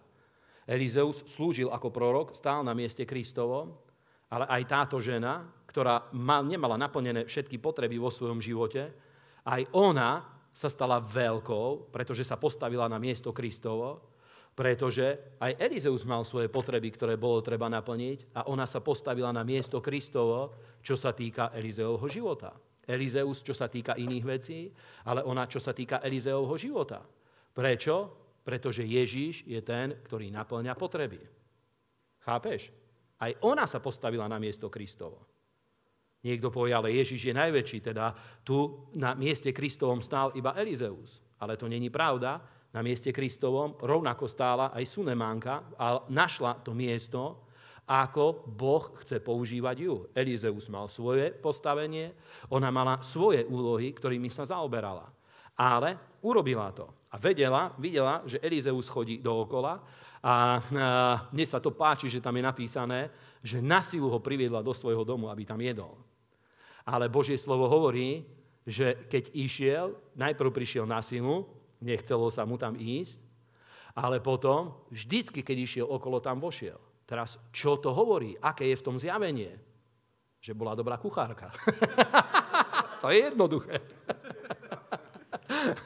[0.69, 3.73] Elizeus slúžil ako prorok, stál na mieste Kristovom,
[4.31, 6.11] ale aj táto žena, ktorá
[6.43, 8.91] nemala naplnené všetky potreby vo svojom živote,
[9.47, 14.11] aj ona sa stala veľkou, pretože sa postavila na miesto Kristovo,
[14.51, 19.47] pretože aj Elizeus mal svoje potreby, ktoré bolo treba naplniť a ona sa postavila na
[19.47, 20.51] miesto Kristovo,
[20.83, 22.51] čo sa týka Elizeovho života.
[22.83, 24.67] Elizeus, čo sa týka iných vecí,
[25.07, 26.99] ale ona, čo sa týka Elizeovho života.
[27.55, 28.20] Prečo?
[28.41, 31.21] Pretože Ježíš je ten, ktorý naplňa potreby.
[32.21, 32.73] Chápeš?
[33.21, 35.29] Aj ona sa postavila na miesto Kristovo.
[36.21, 38.13] Niekto povie, ale Ježiš je najväčší, teda
[38.45, 41.21] tu na mieste Kristovom stál iba Elizeus.
[41.41, 42.37] Ale to není pravda.
[42.71, 47.49] Na mieste Kristovom rovnako stála aj Sunemánka a našla to miesto,
[47.89, 50.07] ako Boh chce používať ju.
[50.15, 52.15] Elizeus mal svoje postavenie,
[52.47, 55.09] ona mala svoje úlohy, ktorými sa zaoberala.
[55.57, 56.87] Ale urobila to.
[57.11, 59.83] A vedela, videla, že Elizeus chodí dookola a,
[60.23, 60.33] a
[61.33, 63.11] mne sa to páči, že tam je napísané,
[63.43, 65.97] že na silu ho priviedla do svojho domu, aby tam jedol.
[66.87, 68.23] Ale Božie slovo hovorí,
[68.63, 71.49] že keď išiel, najprv prišiel na silu,
[71.81, 73.17] nechcelo sa mu tam ísť,
[73.97, 76.79] ale potom, vždycky, keď išiel okolo, tam vošiel.
[77.03, 78.39] Teraz, čo to hovorí?
[78.39, 79.51] Aké je v tom zjavenie?
[80.39, 81.51] Že bola dobrá kuchárka.
[83.03, 83.83] to je jednoduché.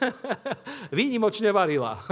[0.98, 1.98] Výnimočne varila.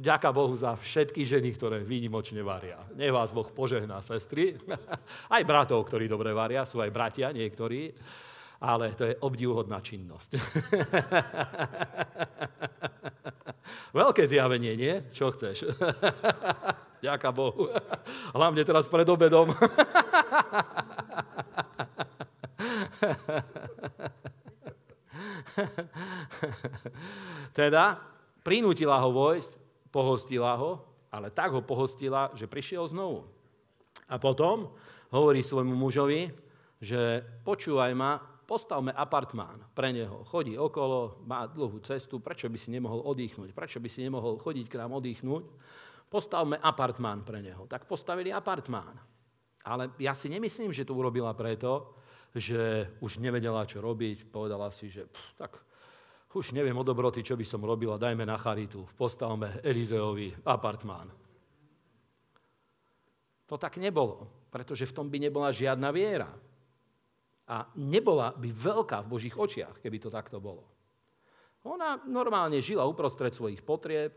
[0.00, 2.80] Ďaká Bohu za všetky ženy, ktoré výnimočne varia.
[2.96, 4.56] Nech vás Boh požehná, sestry.
[5.34, 7.92] Aj bratov, ktorí dobre varia, sú aj bratia niektorí,
[8.64, 10.40] ale to je obdivuhodná činnosť.
[13.92, 14.94] Veľké zjavenie, nie?
[15.12, 15.68] Čo chceš?
[17.00, 17.68] Ďaká Bohu.
[18.36, 19.52] Hlavne teraz pred obedom.
[27.60, 27.98] teda,
[28.44, 29.52] prinútila ho vojsť
[29.90, 30.80] pohostila ho,
[31.10, 33.26] ale tak ho pohostila, že prišiel znovu.
[34.10, 34.70] A potom
[35.10, 36.30] hovorí svojmu mužovi,
[36.80, 38.18] že počúvaj ma,
[38.50, 40.26] postavme apartmán pre neho.
[40.26, 43.54] Chodí okolo, má dlhú cestu, prečo by si nemohol oddychnúť?
[43.54, 45.44] Prečo by si nemohol chodiť k nám oddychnúť?
[46.10, 47.70] Postavme apartmán pre neho.
[47.70, 48.98] Tak postavili apartmán.
[49.62, 51.94] Ale ja si nemyslím, že to urobila preto,
[52.34, 54.30] že už nevedela, čo robiť.
[54.30, 55.52] Povedala si, že pff, tak
[56.30, 61.10] už neviem o dobroty, čo by som robila, dajme na charitu, postavme Elizeovi apartmán.
[63.50, 66.30] To tak nebolo, pretože v tom by nebola žiadna viera.
[67.50, 70.62] A nebola by veľká v Božích očiach, keby to takto bolo.
[71.66, 74.14] Ona normálne žila uprostred svojich potrieb,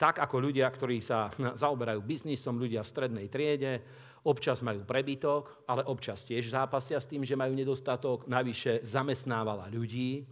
[0.00, 1.28] tak ako ľudia, ktorí sa
[1.62, 3.84] zaoberajú biznisom, ľudia v strednej triede,
[4.24, 8.28] občas majú prebytok, ale občas tiež zápasia s tým, že majú nedostatok.
[8.28, 10.26] Navyše zamestnávala ľudí,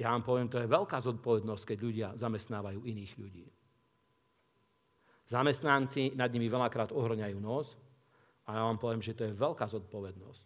[0.00, 3.46] ja vám poviem, to je veľká zodpovednosť, keď ľudia zamestnávajú iných ľudí.
[5.28, 7.76] Zamestnanci nad nimi veľakrát ohrňajú nos
[8.48, 10.42] a ja vám poviem, že to je veľká zodpovednosť.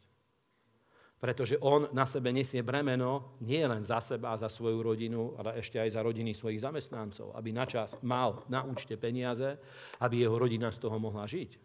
[1.23, 5.81] Pretože on na sebe nesie bremeno nie len za seba za svoju rodinu, ale ešte
[5.81, 9.57] aj za rodiny svojich zamestnancov, aby načas mal na účte peniaze,
[10.05, 11.64] aby jeho rodina z toho mohla žiť.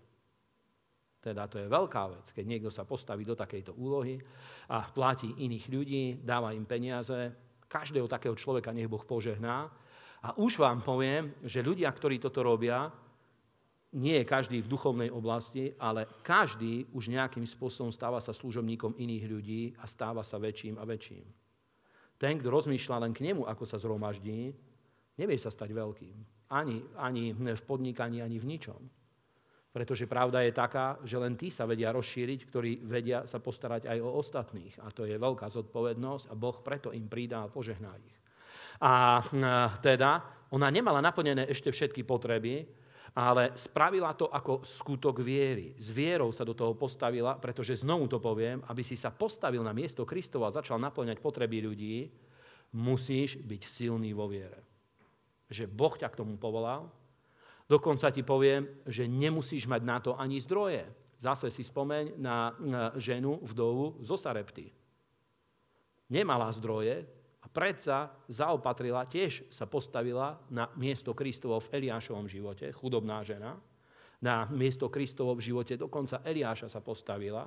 [1.20, 4.16] Teda to je veľká vec, keď niekto sa postaví do takejto úlohy
[4.72, 7.36] a platí iných ľudí, dáva im peniaze,
[7.70, 9.70] Každého takého človeka nech Boh požehná.
[10.26, 12.90] A už vám poviem, že ľudia, ktorí toto robia,
[13.94, 19.26] nie je každý v duchovnej oblasti, ale každý už nejakým spôsobom stáva sa služobníkom iných
[19.30, 21.26] ľudí a stáva sa väčším a väčším.
[22.20, 24.52] Ten, kto rozmýšľa len k nemu, ako sa zhromaždí,
[25.16, 26.18] nevie sa stať veľkým.
[26.50, 28.82] Ani, ani v podnikaní, ani v ničom.
[29.70, 33.98] Pretože pravda je taká, že len tí sa vedia rozšíriť, ktorí vedia sa postarať aj
[34.02, 34.82] o ostatných.
[34.82, 38.18] A to je veľká zodpovednosť a Boh preto im pridá a požehná ich.
[38.82, 39.22] A
[39.86, 42.66] teda ona nemala naplnené ešte všetky potreby,
[43.14, 45.78] ale spravila to ako skutok viery.
[45.78, 49.74] S vierou sa do toho postavila, pretože znovu to poviem, aby si sa postavil na
[49.74, 52.10] miesto Kristova a začal naplňať potreby ľudí,
[52.74, 54.62] musíš byť silný vo viere.
[55.50, 56.90] Že Boh ťa k tomu povolal,
[57.70, 60.90] Dokonca ti poviem, že nemusíš mať na to ani zdroje.
[61.22, 62.58] Zase si spomeň na
[62.98, 64.74] ženu, vdovu zo Sarepty.
[66.10, 67.06] Nemala zdroje
[67.38, 73.62] a predsa zaopatrila, tiež sa postavila na miesto Kristovo v Eliášovom živote, chudobná žena,
[74.18, 77.46] na miesto Kristovo v živote, dokonca Eliáša sa postavila.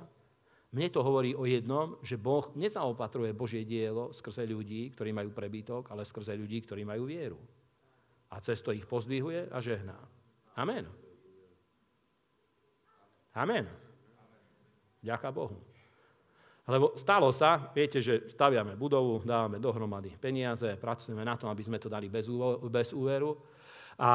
[0.73, 5.91] Mne to hovorí o jednom, že Boh nezaopatruje Božie dielo skrze ľudí, ktorí majú prebytok,
[5.91, 7.37] ale skrze ľudí, ktorí majú vieru
[8.33, 9.97] a cez to ich pozdvihuje a žehná.
[10.57, 10.89] Amen.
[13.37, 13.65] Amen.
[15.05, 15.57] Ďaká Bohu.
[16.63, 21.75] Lebo stalo sa, viete, že staviame budovu, dávame dohromady peniaze, pracujeme na tom, aby sme
[21.75, 22.31] to dali bez,
[22.71, 23.35] bez úveru.
[23.99, 24.11] A, a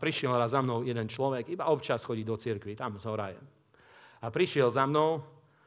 [0.00, 3.38] prišiel raz za mnou jeden človek, iba občas chodí do cirkvi, tam z Horaje.
[4.24, 5.20] A prišiel za mnou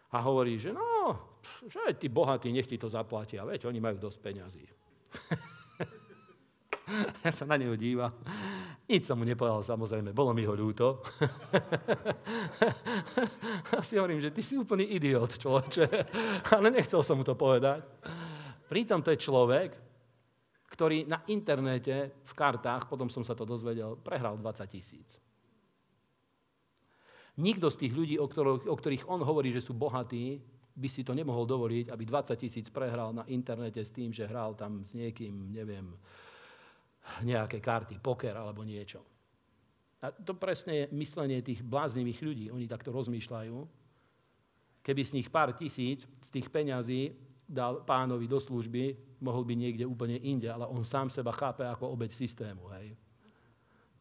[0.09, 1.15] a hovorí, že no,
[1.69, 4.65] že tí bohatí, nech ti to zaplatia, veď oni majú dosť peňazí.
[7.26, 8.12] ja sa na neho díval.
[8.84, 11.00] Nič som mu nepovedal, samozrejme, bolo mi ho ľúto.
[13.78, 15.86] a si hovorím, že ty si úplný idiot, človeče.
[16.54, 17.84] Ale nechcel som mu to povedať.
[18.68, 19.70] Pritom to je človek,
[20.74, 25.22] ktorý na internete, v kartách, potom som sa to dozvedel, prehral 20 tisíc.
[27.38, 30.41] Nikto z tých ľudí, o ktorých, o ktorých on hovorí, že sú bohatí,
[30.74, 34.58] by si to nemohol dovoliť, aby 20 tisíc prehral na internete s tým, že hral
[34.58, 35.94] tam s niekým, neviem,
[37.24, 39.04] nejaké karty, poker alebo niečo.
[40.04, 42.45] A to presne je myslenie tých bláznivých ľudí.
[42.51, 43.56] Oni takto rozmýšľajú.
[44.84, 47.16] Keby z nich pár tisíc z tých peňazí
[47.47, 51.95] dal pánovi do služby, mohol by niekde úplne inde, ale on sám seba chápe ako
[51.95, 52.68] obeď systému.
[52.76, 52.99] Hej.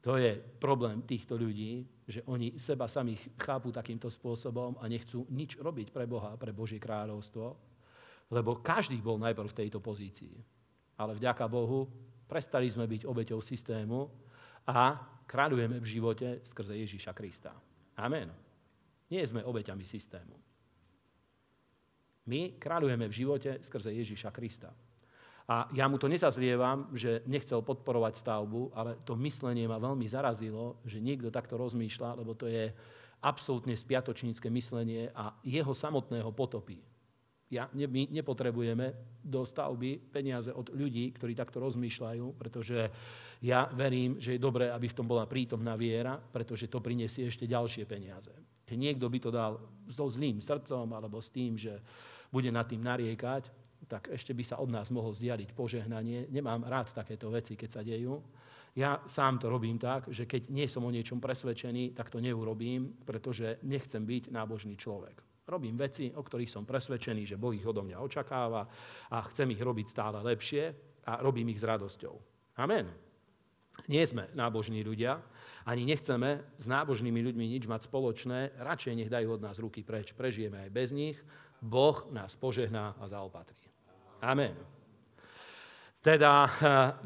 [0.02, 5.54] To je problém týchto ľudí, že oni seba samých chápu takýmto spôsobom a nechcú nič
[5.62, 7.54] robiť pre Boha, pre Božie kráľovstvo,
[8.34, 10.34] lebo každý bol najprv v tejto pozícii.
[10.98, 11.86] Ale vďaka Bohu
[12.32, 14.08] prestali sme byť obeťou systému
[14.64, 14.96] a
[15.28, 17.52] kráľujeme v živote skrze Ježíša Krista.
[18.00, 18.32] Amen.
[19.12, 20.32] Nie sme obeťami systému.
[22.32, 24.72] My kráľujeme v živote skrze Ježíša Krista.
[25.52, 30.80] A ja mu to nezazlievam, že nechcel podporovať stavbu, ale to myslenie ma veľmi zarazilo,
[30.88, 32.72] že niekto takto rozmýšľa, lebo to je
[33.20, 36.80] absolútne spiatočnícke myslenie a jeho samotného potopy.
[37.52, 42.88] Ja, my nepotrebujeme do stavby peniaze od ľudí, ktorí takto rozmýšľajú, pretože
[43.44, 47.44] ja verím, že je dobré, aby v tom bola prítomná viera, pretože to prinesie ešte
[47.44, 48.32] ďalšie peniaze.
[48.64, 51.76] Keď niekto by to dal s zlým srdcom alebo s tým, že
[52.32, 53.52] bude nad tým nariekať,
[53.84, 56.32] tak ešte by sa od nás mohol zdialiť požehnanie.
[56.32, 58.16] Nemám rád takéto veci, keď sa dejú.
[58.72, 62.96] Ja sám to robím tak, že keď nie som o niečom presvedčený, tak to neurobím,
[63.04, 65.31] pretože nechcem byť nábožný človek.
[65.42, 68.62] Robím veci, o ktorých som presvedčený, že Boh ich odo mňa očakáva
[69.10, 70.70] a chcem ich robiť stále lepšie
[71.10, 72.14] a robím ich s radosťou.
[72.62, 72.86] Amen.
[73.88, 75.18] Nie sme nábožní ľudia,
[75.64, 80.12] ani nechceme s nábožnými ľuďmi nič mať spoločné, radšej nech dajú od nás ruky preč,
[80.12, 81.16] prežijeme aj bez nich,
[81.58, 83.58] Boh nás požehná a zaopatrí.
[84.22, 84.54] Amen.
[86.02, 86.50] Teda eh,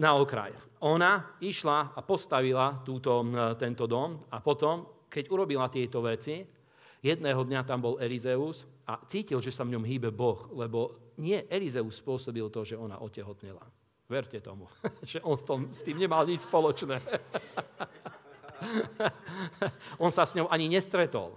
[0.01, 0.53] na okraj.
[0.85, 6.56] Ona išla a postavila túto, eh, tento dom a potom, keď urobila tieto veci,
[7.03, 11.43] jedného dňa tam bol Elizeus a cítil, že sa v ňom hýbe Boh, lebo nie
[11.49, 13.65] Elizeus spôsobil to, že ona otehotnela.
[14.07, 14.71] Verte tomu,
[15.11, 15.37] že on
[15.73, 17.03] s tým nemal nič spoločné.
[20.05, 21.35] on sa s ňou ani nestretol.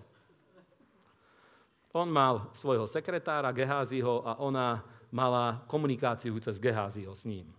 [1.90, 7.50] On mal svojho sekretára Geháziho a ona mala komunikáciu cez Geháziho s ním.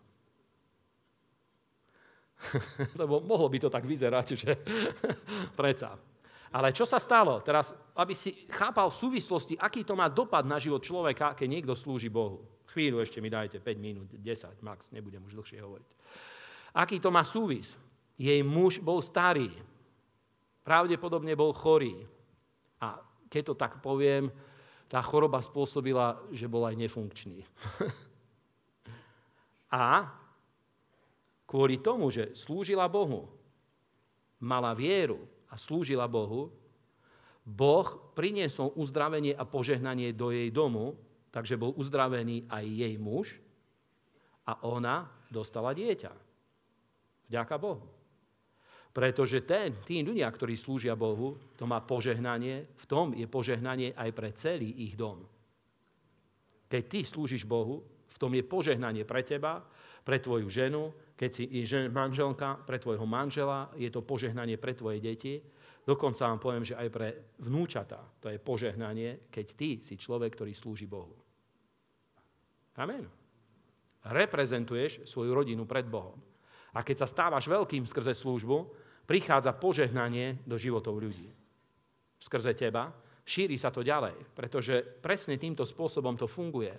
[3.00, 4.56] Lebo mohlo by to tak vyzerať, že
[5.58, 5.98] predsa.
[6.50, 7.38] Ale čo sa stalo?
[7.46, 11.74] Teraz, aby si chápal v súvislosti, aký to má dopad na život človeka, keď niekto
[11.78, 12.42] slúži Bohu.
[12.74, 15.88] Chvíľu ešte mi dajte, 5 minút, 10 max, nebudem už dlhšie hovoriť.
[16.74, 17.78] Aký to má súvis?
[18.18, 19.50] Jej muž bol starý,
[20.66, 22.02] pravdepodobne bol chorý.
[22.82, 22.98] A
[23.30, 24.30] keď to tak poviem,
[24.90, 27.46] tá choroba spôsobila, že bol aj nefunkčný.
[29.70, 30.10] a
[31.46, 33.30] kvôli tomu, že slúžila Bohu,
[34.42, 36.54] mala vieru a slúžila Bohu,
[37.44, 40.94] Boh priniesol uzdravenie a požehnanie do jej domu,
[41.34, 43.38] takže bol uzdravený aj jej muž
[44.46, 46.12] a ona dostala dieťa.
[47.30, 47.86] Vďaka Bohu.
[48.90, 54.10] Pretože ten, tí ľudia, ktorí slúžia Bohu, to má požehnanie, v tom je požehnanie aj
[54.10, 55.22] pre celý ich dom.
[56.66, 59.62] Keď ty slúžiš Bohu, v tom je požehnanie pre teba,
[60.02, 60.90] pre tvoju ženu,
[61.20, 61.44] keď si
[61.92, 65.36] manželka, pre tvojho manžela, je to požehnanie pre tvoje deti.
[65.84, 67.08] Dokonca vám poviem, že aj pre
[67.44, 71.12] vnúčata to je požehnanie, keď ty si človek, ktorý slúži Bohu.
[72.80, 73.04] Amen.
[74.00, 76.16] Reprezentuješ svoju rodinu pred Bohom.
[76.72, 78.72] A keď sa stávaš veľkým skrze službu,
[79.04, 81.28] prichádza požehnanie do životov ľudí.
[82.16, 82.96] Skrze teba
[83.28, 86.72] šíri sa to ďalej, pretože presne týmto spôsobom to funguje.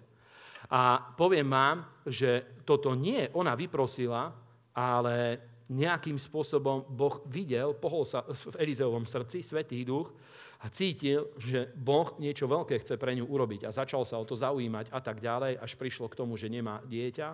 [0.70, 4.30] A poviem vám, že toto nie ona vyprosila,
[4.76, 5.39] ale
[5.72, 10.12] nejakým spôsobom Boh videl, pohol sa v Elizeovom srdci, Svetý duch,
[10.62, 14.38] a cítil, že Boh niečo veľké chce pre ňu urobiť a začal sa o to
[14.38, 17.28] zaujímať a tak ďalej, až prišlo k tomu, že nemá dieťa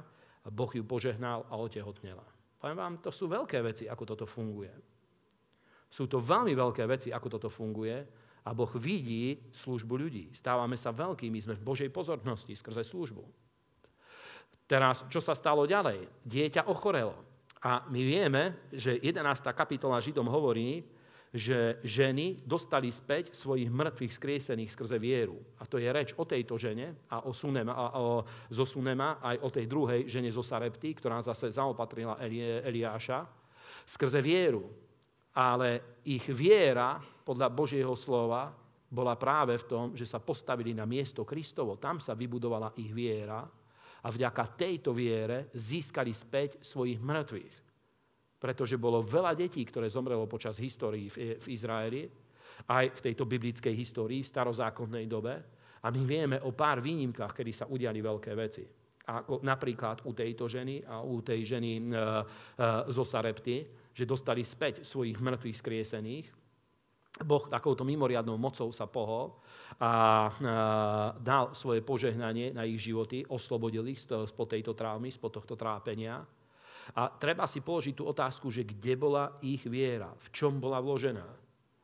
[0.46, 2.24] a Boh ju požehnal a otehotnela.
[2.56, 4.72] Poviem vám, to sú veľké veci, ako toto funguje.
[5.92, 10.32] Sú to veľmi veľké veci, ako toto funguje a Boh vidí službu ľudí.
[10.32, 13.28] Stávame sa veľkými, sme v Božej pozornosti skrze službu.
[14.64, 16.08] Teraz, čo sa stalo ďalej?
[16.24, 17.20] Dieťa ochorelo.
[17.60, 19.20] A my vieme, že 11.
[19.52, 20.88] kapitola Židom hovorí,
[21.36, 25.44] že ženy dostali späť svojich mŕtvych skriesených skrze vieru.
[25.60, 29.44] A to je reč o tejto žene a o, Sunema, a o zo Sunema, aj
[29.44, 33.28] o tej druhej žene zo Sarepty, ktorá zase zaopatrila Eli, Eliáša,
[33.84, 34.72] skrze vieru.
[35.36, 36.96] Ale ich viera,
[37.28, 38.56] podľa Božieho slova,
[38.88, 41.76] bola práve v tom, že sa postavili na miesto Kristovo.
[41.76, 43.44] Tam sa vybudovala ich viera
[44.00, 47.68] a vďaka tejto viere získali späť svojich mŕtvych
[48.38, 52.06] pretože bolo veľa detí, ktoré zomrelo počas histórii v Izraeli,
[52.70, 55.34] aj v tejto biblickej histórii, v starozákonnej dobe.
[55.82, 58.66] A my vieme o pár výnimkách, kedy sa udiali veľké veci.
[59.08, 61.94] Ako napríklad u tejto ženy a u tej ženy e, e,
[62.92, 63.64] zo Sarepty,
[63.94, 66.28] že dostali späť svojich mŕtvych skriesených.
[67.24, 69.38] Boh takouto mimoriadnou mocou sa pohol
[69.82, 70.28] a
[71.18, 76.22] dal svoje požehnanie na ich životy, oslobodil ich spod tejto traumy, spod tohto trápenia.
[76.96, 81.28] A treba si položiť tú otázku, že kde bola ich viera, v čom bola vložená.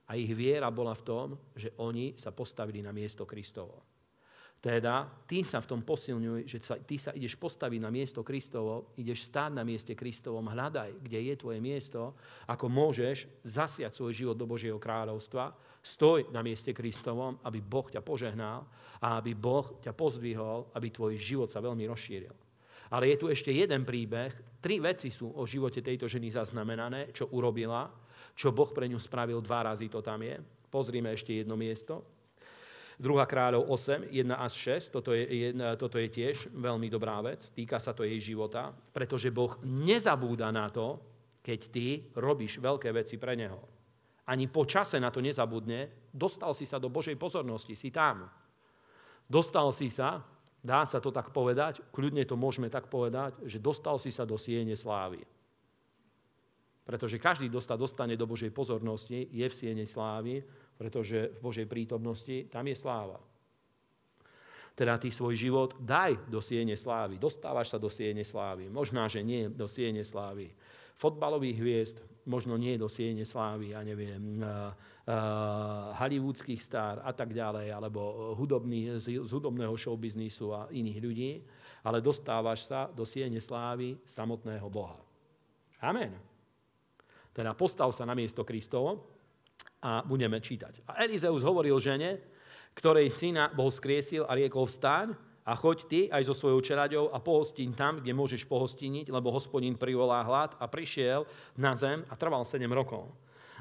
[0.08, 3.93] A ich viera bola v tom, že oni sa postavili na miesto Kristovo.
[4.64, 9.28] Teda ty sa v tom posilňuj, že ty sa ideš postaviť na miesto Kristovo, ideš
[9.28, 12.16] stáť na mieste Kristovom, hľadaj, kde je tvoje miesto,
[12.48, 15.52] ako môžeš zasiať svoj život do Božieho kráľovstva,
[15.84, 18.64] stoj na mieste Kristovom, aby Boh ťa požehnal
[19.04, 22.32] a aby Boh ťa pozdvihol, aby tvoj život sa veľmi rozšíril.
[22.96, 24.32] Ale je tu ešte jeden príbeh.
[24.64, 27.92] Tri veci sú o živote tejto ženy zaznamenané, čo urobila,
[28.32, 30.40] čo Boh pre ňu spravil, dva razy to tam je.
[30.72, 32.13] Pozrime ešte jedno miesto.
[33.00, 33.26] 2.
[33.26, 37.82] kráľov 8, 1 až 6, toto je, jedna, toto je tiež veľmi dobrá vec, týka
[37.82, 41.02] sa to jej života, pretože Boh nezabúda na to,
[41.42, 43.60] keď ty robíš veľké veci pre Neho.
[44.30, 48.30] Ani po čase na to nezabudne, dostal si sa do Božej pozornosti, si tam.
[49.28, 50.24] Dostal si sa
[50.64, 54.40] dá sa to tak povedať, kľudne to môžeme tak povedať, že dostal si sa do
[54.40, 55.20] siene slávy.
[56.88, 60.44] Pretože každý, kto dostane do Božej pozornosti, je v siene slávy,
[60.84, 63.24] pretože v Božej prítomnosti tam je sláva.
[64.76, 67.16] Teda ty svoj život daj do siene slávy.
[67.16, 68.68] Dostávaš sa do siene slávy.
[68.68, 70.52] Možná, že nie do siene slávy.
[71.00, 74.76] Fotbalových hviezd, možno nie do siene slávy, ja neviem, uh,
[76.04, 81.32] hollywoodských star a tak ďalej, alebo hudobný, z, z hudobného showbiznisu a iných ľudí,
[81.88, 85.00] ale dostávaš sa do siene slávy samotného Boha.
[85.80, 86.16] Amen.
[87.32, 89.13] Teda postav sa na miesto Kristovo
[89.84, 90.88] a budeme čítať.
[90.88, 92.24] A Elizeus hovoril žene,
[92.74, 95.12] ktorej syna bol skriesil a riekol vstaň
[95.44, 99.76] a choď ty aj so svojou čeraďou a pohostín tam, kde môžeš pohostiniť, lebo hospodín
[99.76, 101.28] privolá hlad a prišiel
[101.60, 103.12] na zem a trval 7 rokov.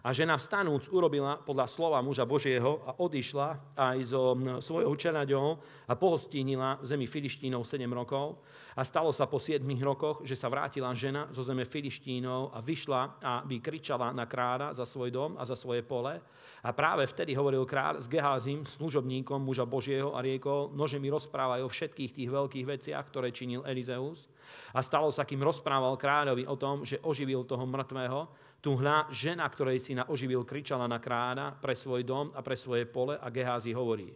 [0.02, 5.94] A žena vstanúc urobila podľa slova muža Božieho a odišla aj so svojou čenaďou a
[5.94, 8.42] pohostínila v zemi Filištínov 7 rokov.
[8.74, 13.22] A stalo sa po 7 rokoch, že sa vrátila žena zo zeme Filištínov a vyšla
[13.22, 16.18] a by kričala na kráľa za svoj dom a za svoje pole.
[16.66, 21.62] A práve vtedy hovoril kráľ s Geházim, služobníkom muža Božieho a riekol, nože mi rozprávaj
[21.62, 24.26] o všetkých tých veľkých veciach, ktoré činil Elizeus.
[24.74, 29.50] A stalo sa, kým rozprával kráľovi o tom, že oživil toho mŕtvého, tu hľa žena,
[29.50, 33.26] ktorej si na oživil, kričala na kráľa pre svoj dom a pre svoje pole a
[33.26, 34.14] Geházi hovorí,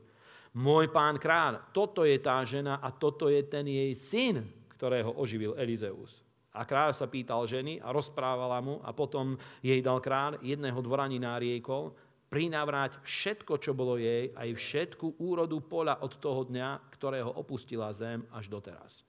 [0.54, 4.46] môj pán kráľ, toto je tá žena a toto je ten jej syn,
[4.78, 6.22] ktorého oživil Elizeus.
[6.54, 11.36] A kráľ sa pýtal ženy a rozprávala mu a potom jej dal kráľ jedného dvoranina
[11.42, 11.92] riekol,
[12.30, 18.22] prinavráť všetko, čo bolo jej, aj všetku úrodu pola od toho dňa, ktorého opustila zem
[18.30, 19.02] až doteraz.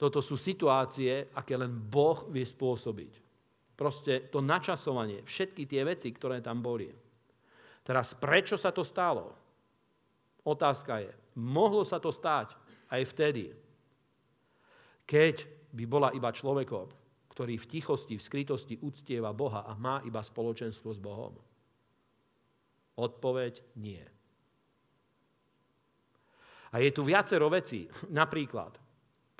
[0.00, 3.12] Toto sú situácie, aké len Boh vie spôsobiť.
[3.76, 6.88] Proste to načasovanie, všetky tie veci, ktoré tam boli.
[7.84, 9.36] Teraz, prečo sa to stalo?
[10.40, 12.56] Otázka je, mohlo sa to stať
[12.88, 13.52] aj vtedy,
[15.04, 16.88] keď by bola iba človekom,
[17.36, 21.36] ktorý v tichosti, v skrytosti uctieva Boha a má iba spoločenstvo s Bohom?
[22.96, 24.00] Odpoveď nie.
[26.72, 27.84] A je tu viacero vecí.
[28.08, 28.79] Napríklad,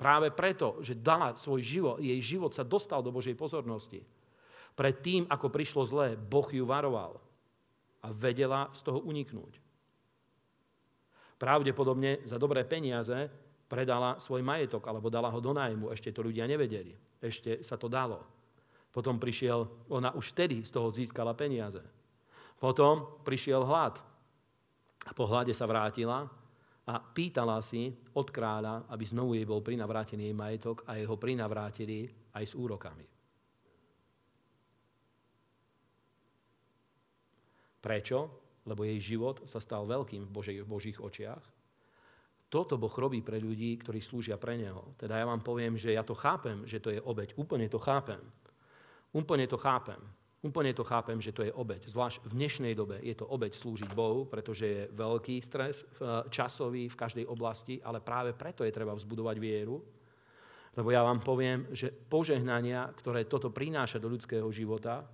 [0.01, 4.01] Práve preto, že dala svoj život, jej život sa dostal do Božej pozornosti.
[4.73, 7.21] Pred tým, ako prišlo zlé, Boh ju varoval
[8.01, 9.61] a vedela z toho uniknúť.
[11.37, 13.29] Pravdepodobne za dobré peniaze
[13.69, 15.93] predala svoj majetok alebo dala ho do nájmu.
[15.93, 16.97] Ešte to ľudia nevedeli.
[17.21, 18.25] Ešte sa to dalo.
[18.89, 21.81] Potom prišiel, ona už vtedy z toho získala peniaze.
[22.57, 24.01] Potom prišiel hlad.
[25.05, 26.25] A po hlade sa vrátila
[26.87, 32.09] a pýtala si od kráľa, aby znovu jej bol prinavrátený jej majetok a jeho prinavrátili
[32.33, 33.05] aj s úrokami.
[37.81, 38.19] Prečo?
[38.65, 41.41] Lebo jej život sa stal veľkým v, Božích, očiach.
[42.51, 44.93] Toto Boh robí pre ľudí, ktorí slúžia pre Neho.
[44.99, 47.33] Teda ja vám poviem, že ja to chápem, že to je obeď.
[47.39, 48.21] Úplne to chápem.
[49.15, 49.97] Úplne to chápem.
[50.41, 51.85] Úplne to chápem, že to je obeď.
[51.85, 55.85] Zvlášť v dnešnej dobe je to obeď slúžiť Bohu, pretože je veľký stres
[56.33, 59.77] časový v každej oblasti, ale práve preto je treba vzbudovať vieru.
[60.73, 65.05] Lebo ja vám poviem, že požehnania, ktoré toto prináša do ľudského života,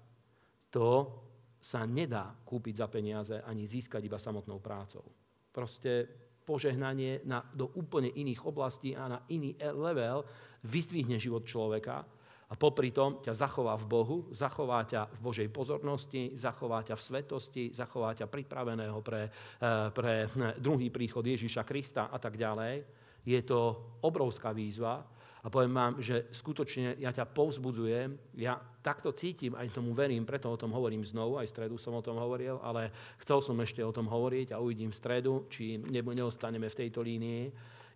[0.72, 1.12] to
[1.60, 5.04] sa nedá kúpiť za peniaze ani získať iba samotnou prácou.
[5.52, 6.08] Proste
[6.48, 10.24] požehnanie na, do úplne iných oblastí a na iný level
[10.64, 12.08] vyzdvihne život človeka
[12.48, 17.06] a popri tom ťa zachová v Bohu, zachová ťa v Božej pozornosti, zachová ťa v
[17.06, 22.88] svetosti, zachová ťa pripraveného pre, eh, pre druhý príchod Ježíša Krista a tak ďalej.
[23.28, 25.04] Je to obrovská výzva
[25.44, 30.48] a poviem vám, že skutočne ja ťa povzbudzujem, ja takto cítim, aj tomu verím, preto
[30.48, 32.92] o tom hovorím znovu, aj v stredu som o tom hovoril, ale
[33.24, 37.44] chcel som ešte o tom hovoriť a uvidím v stredu, či neostaneme v tejto línii.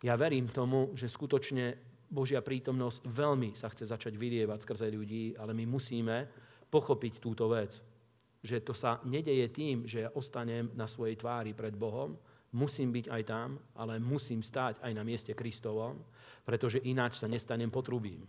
[0.03, 5.55] Ja verím tomu, že skutočne Božia prítomnosť veľmi sa chce začať vylievať skrze ľudí, ale
[5.55, 6.27] my musíme
[6.67, 7.79] pochopiť túto vec.
[8.43, 12.19] Že to sa nedeje tým, že ja ostanem na svojej tvári pred Bohom,
[12.51, 16.03] musím byť aj tam, ale musím stáť aj na mieste Kristovom,
[16.43, 18.27] pretože ináč sa nestanem potrubím.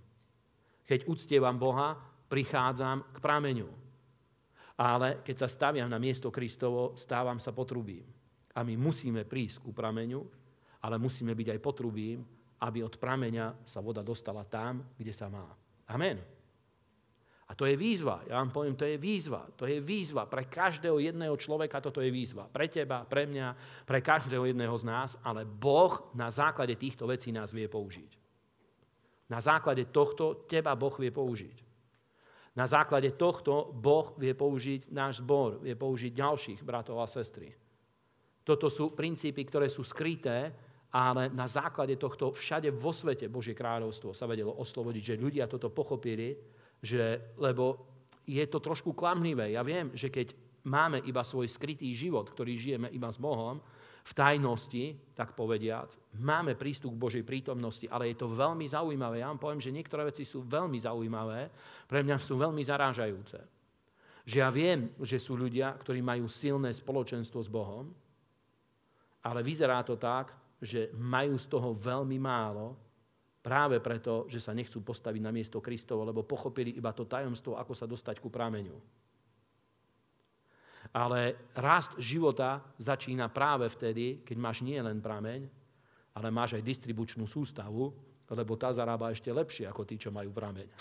[0.87, 1.99] Keď uctievam Boha,
[2.31, 3.71] prichádzam k prameňu.
[4.79, 8.07] Ale keď sa staviam na miesto Kristovo, stávam sa potrubím.
[8.55, 10.23] A my musíme prísť ku prameňu,
[10.87, 12.23] ale musíme byť aj potrubím,
[12.63, 15.51] aby od prameňa sa voda dostala tam, kde sa má.
[15.91, 16.23] Amen.
[17.51, 18.25] A to je výzva.
[18.25, 19.45] Ja vám poviem, to je výzva.
[19.61, 22.49] To je výzva pre každého jedného človeka, toto je výzva.
[22.49, 23.53] Pre teba, pre mňa,
[23.85, 28.17] pre každého jedného z nás, ale Boh na základe týchto vecí nás vie použiť.
[29.29, 31.57] Na základe tohto teba Boh vie použiť.
[32.57, 37.53] Na základe tohto Boh vie použiť náš zbor, vie použiť ďalších bratov a sestry.
[38.45, 40.53] Toto sú princípy, ktoré sú skryté
[40.93, 45.73] ale na základe tohto všade vo svete Božie kráľovstvo sa vedelo oslobodiť, že ľudia toto
[45.73, 46.37] pochopili,
[46.85, 47.89] že, lebo
[48.29, 49.57] je to trošku klamlivé.
[49.57, 50.37] Ja viem, že keď
[50.69, 53.59] máme iba svoj skrytý život, ktorý žijeme iba s Bohom,
[54.03, 59.23] v tajnosti, tak povediať, máme prístup k Božej prítomnosti, ale je to veľmi zaujímavé.
[59.23, 61.49] Ja vám poviem, že niektoré veci sú veľmi zaujímavé,
[61.87, 63.39] pre mňa sú veľmi zarážajúce.
[64.27, 67.95] Že ja viem, že sú ľudia, ktorí majú silné spoločenstvo s Bohom,
[69.23, 72.79] ale vyzerá to tak, že majú z toho veľmi málo,
[73.43, 77.75] práve preto, že sa nechcú postaviť na miesto Kristovo, lebo pochopili iba to tajomstvo, ako
[77.75, 78.79] sa dostať ku prameňu.
[80.95, 85.51] Ale rast života začína práve vtedy, keď máš nie len prameň,
[86.15, 87.91] ale máš aj distribučnú sústavu,
[88.33, 90.69] lebo tá zarába ešte lepšie ako tí, čo majú prameň.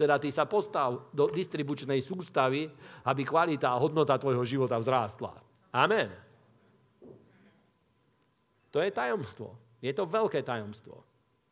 [0.00, 2.68] teda ty sa postav do distribučnej sústavy,
[3.08, 5.32] aby kvalita a hodnota tvojho života vzrástla.
[5.72, 6.25] Amen.
[8.76, 9.80] To je tajomstvo.
[9.80, 11.00] Je to veľké tajomstvo.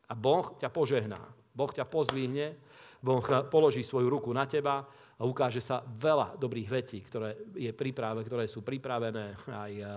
[0.05, 1.17] A Boh ťa požehná.
[1.57, 2.53] Boh ťa pozvihne,
[3.01, 4.85] Boh položí svoju ruku na teba
[5.15, 9.93] a ukáže sa veľa dobrých vecí, ktoré, je príprave, ktoré sú pripravené aj eh, eh,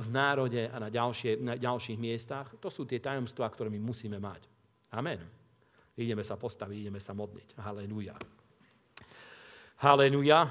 [0.00, 2.56] v národe a na, ďalšie, na ďalších miestach.
[2.58, 4.48] To sú tie tajomstvá, ktoré my musíme mať.
[4.96, 5.20] Amen.
[5.94, 7.60] Ideme sa postaviť, ideme sa modliť.
[7.60, 8.16] Halelúja.
[9.84, 10.48] Halelúja.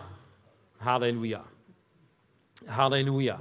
[0.79, 1.41] Halelúja.
[2.69, 3.37] Halelúja.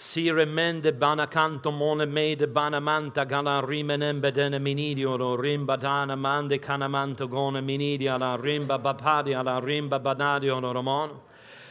[0.00, 6.14] Si remende bana canto mone mede bana manta gala rimenem bedene minidio lo rimba dana
[6.14, 11.10] mande canamanto gone minidia la rimba bapadia la rimba banadio lo romon.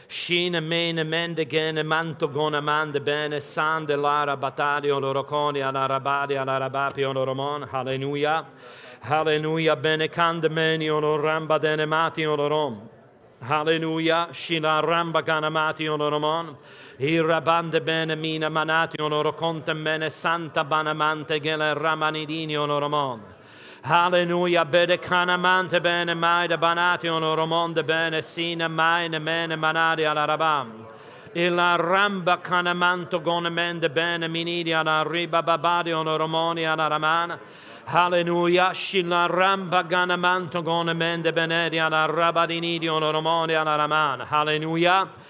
[0.06, 6.44] Scine mene mende gene manto gona mande bene sande lara batadio lo roconi alla rabadia
[6.44, 7.66] la rabapio lo romon.
[7.70, 8.46] Alleluia.
[9.04, 12.88] Alleluia bene cande menio lo ramba dene matio lo rom.
[13.38, 14.28] Alleluia.
[14.32, 16.56] Scila ramba canamati lo romon.
[17.00, 23.20] Irrabande bene mina manati onoro conte mene santa banamante gele ramanidini onoromon.
[23.84, 30.24] Alleluia, bede canamante bene mai de banati onoromonde bene sina mai ne mene manari alla
[30.24, 30.88] rabam.
[31.34, 37.38] Il ramba canamanto gonemende bene minidi alla riba babadi onoromoni alla ramana.
[37.84, 44.26] Alleluia, shilla ramba ganamanto gonemende benedi alla rabadinidi onoromoni alla ramana.
[44.28, 45.27] Alleluia.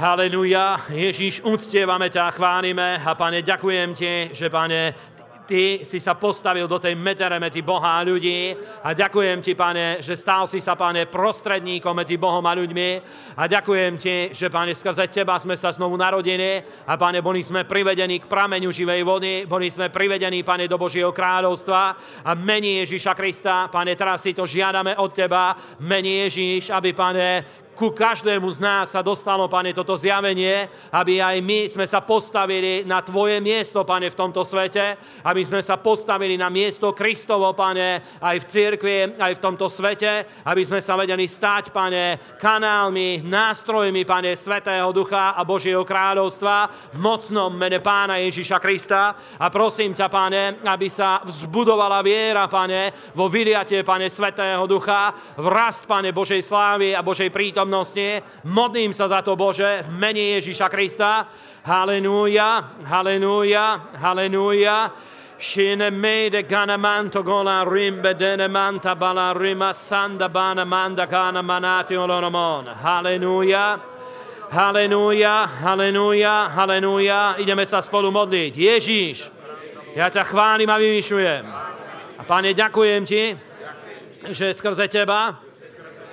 [0.00, 4.96] Haleluja, Ježiš, uctievame ťa, chválime a Pane, ďakujem Ti, že Pane,
[5.44, 8.56] Ty si sa postavil do tej metere medzi Boha a ľudí.
[8.80, 12.90] A ďakujem Ti, Pane, že stál si sa, Pane, prostredníkom medzi Bohom a ľuďmi.
[13.36, 16.64] A ďakujem Ti, že, Pane, skrze Teba sme sa znovu narodili.
[16.88, 21.12] A, Pane, boli sme privedení k prameňu živej vody, boli sme privedení, Pane, do Božieho
[21.12, 21.80] kráľovstva.
[22.24, 25.52] A mení Ježíša Krista, Pane, teraz si to žiadame od Teba,
[25.84, 27.28] mení Ježíš, aby, Pane,
[27.80, 32.84] ku každému z nás sa dostalo, Pane, toto zjavenie, aby aj my sme sa postavili
[32.84, 38.20] na Tvoje miesto, Pane, v tomto svete, aby sme sa postavili na miesto Kristovo, Pane,
[38.20, 44.04] aj v cirkvi, aj v tomto svete, aby sme sa vedeli stať, Pane, kanálmi, nástrojmi,
[44.04, 49.16] Pane, Svetého Ducha a Božieho kráľovstva v mocnom mene Pána Ježíša Krista.
[49.40, 55.48] A prosím ťa, Pane, aby sa vzbudovala viera, Pane, vo vyliatie, Pane, Svetého Ducha, v
[55.48, 57.69] rast, Pane, Božej slávy a Božej prítomnosti.
[58.44, 61.30] Modlím sa za to, Bože, v mene Ježíša Krista.
[61.62, 64.90] Halleluja, halleluja, halleluja.
[65.40, 71.96] Shine mede gana manto gola rimbe dene manta bala rima sanda bana manda gana manati
[71.96, 72.66] olonomon.
[72.66, 73.80] Halleluja.
[74.50, 77.38] Halleluja, halleluja, halleluja.
[77.38, 78.52] Ideme sa spolu modliť.
[78.52, 79.30] Ježíš,
[79.94, 81.44] ja ťa chválim a vyvyšujem.
[82.18, 83.24] A Pane, ďakujem Ti,
[84.34, 85.49] že skrze Teba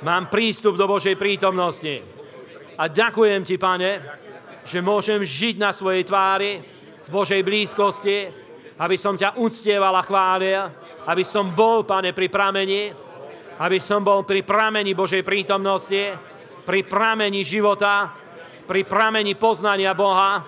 [0.02, 2.04] mám prístup do Božej prítomnosti.
[2.78, 3.92] A ďakujem Ti, Pane,
[4.62, 6.62] že môžem žiť na svojej tvári
[7.08, 8.30] v Božej blízkosti,
[8.78, 10.62] aby som ťa uctieval a chválil,
[11.10, 12.94] aby som bol, Pane, pri pramení,
[13.58, 16.14] aby som bol pri pramení Božej prítomnosti,
[16.62, 18.14] pri pramení života,
[18.70, 20.46] pri pramení poznania Boha,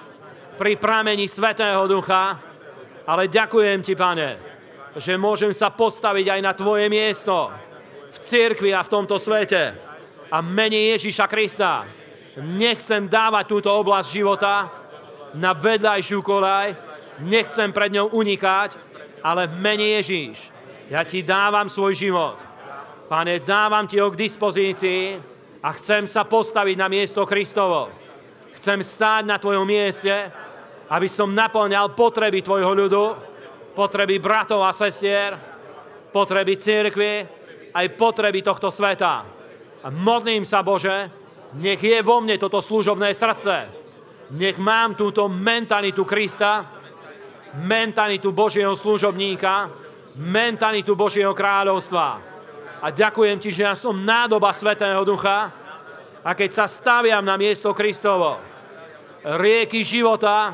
[0.59, 2.37] pri pramení Svetého Ducha,
[3.09, 4.29] ale ďakujem Ti, Pane,
[4.93, 7.68] že môžem sa postaviť aj na Tvoje miesto
[8.09, 9.75] v cirkvi a v tomto svete.
[10.29, 11.85] A mene Ježíša Krista
[12.37, 14.69] nechcem dávať túto oblasť života
[15.33, 16.73] na vedľajšiu kolaj,
[17.25, 18.77] nechcem pred ňou unikať,
[19.25, 19.55] ale v
[19.99, 20.53] Ježíš
[20.89, 22.37] ja Ti dávam svoj život.
[23.09, 25.17] Pane, dávam Ti ho k dispozícii
[25.65, 28.09] a chcem sa postaviť na miesto Kristovo
[28.59, 30.11] Chcem stáť na tvojom mieste,
[30.91, 33.05] aby som naplňal potreby tvojho ľudu,
[33.71, 35.39] potreby bratov a sestier,
[36.11, 37.23] potreby církvy,
[37.73, 39.25] aj potreby tohto sveta.
[39.79, 41.11] A modlím sa, Bože,
[41.57, 43.55] nech je vo mne toto služobné srdce.
[44.37, 46.67] Nech mám túto mentalitu Krista,
[47.65, 49.73] mentalitu Božieho služobníka,
[50.21, 52.07] mentalitu Božieho kráľovstva.
[52.79, 55.49] A ďakujem Ti, že ja som nádoba Svetého Ducha
[56.21, 58.37] a keď sa staviam na miesto Kristovo,
[59.23, 60.53] rieky života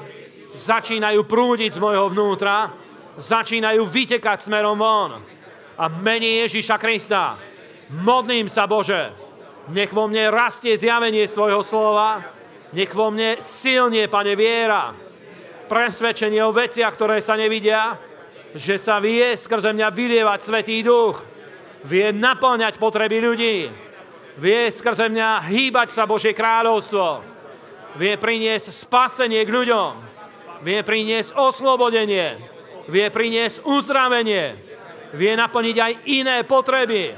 [0.55, 2.71] začínajú prúdiť z môjho vnútra,
[3.19, 5.34] začínajú vytekať smerom von.
[5.76, 7.35] A mení Ježíša Krista.
[7.99, 9.11] Modlím sa, Bože,
[9.76, 12.23] nech vo mne rastie zjavenie z Tvojho slova,
[12.72, 14.95] nech vo mne silnie, Pane, viera,
[15.68, 17.99] presvedčenie o veciach, ktoré sa nevidia,
[18.56, 21.19] že sa vie skrze mňa vylievať Svetý Duch,
[21.84, 23.68] vie naplňať potreby ľudí,
[24.39, 27.19] vie skrze mňa hýbať sa Božie kráľovstvo,
[27.99, 29.91] vie priniesť spasenie k ľuďom,
[30.64, 32.39] vie priniesť oslobodenie,
[32.88, 34.64] vie priniesť uzdravenie,
[35.15, 37.15] vie naplniť aj iné potreby.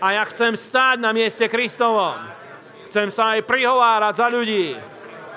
[0.00, 2.16] A ja chcem stáť na mieste Kristovom.
[2.88, 4.76] Chcem sa aj prihovárať za ľudí.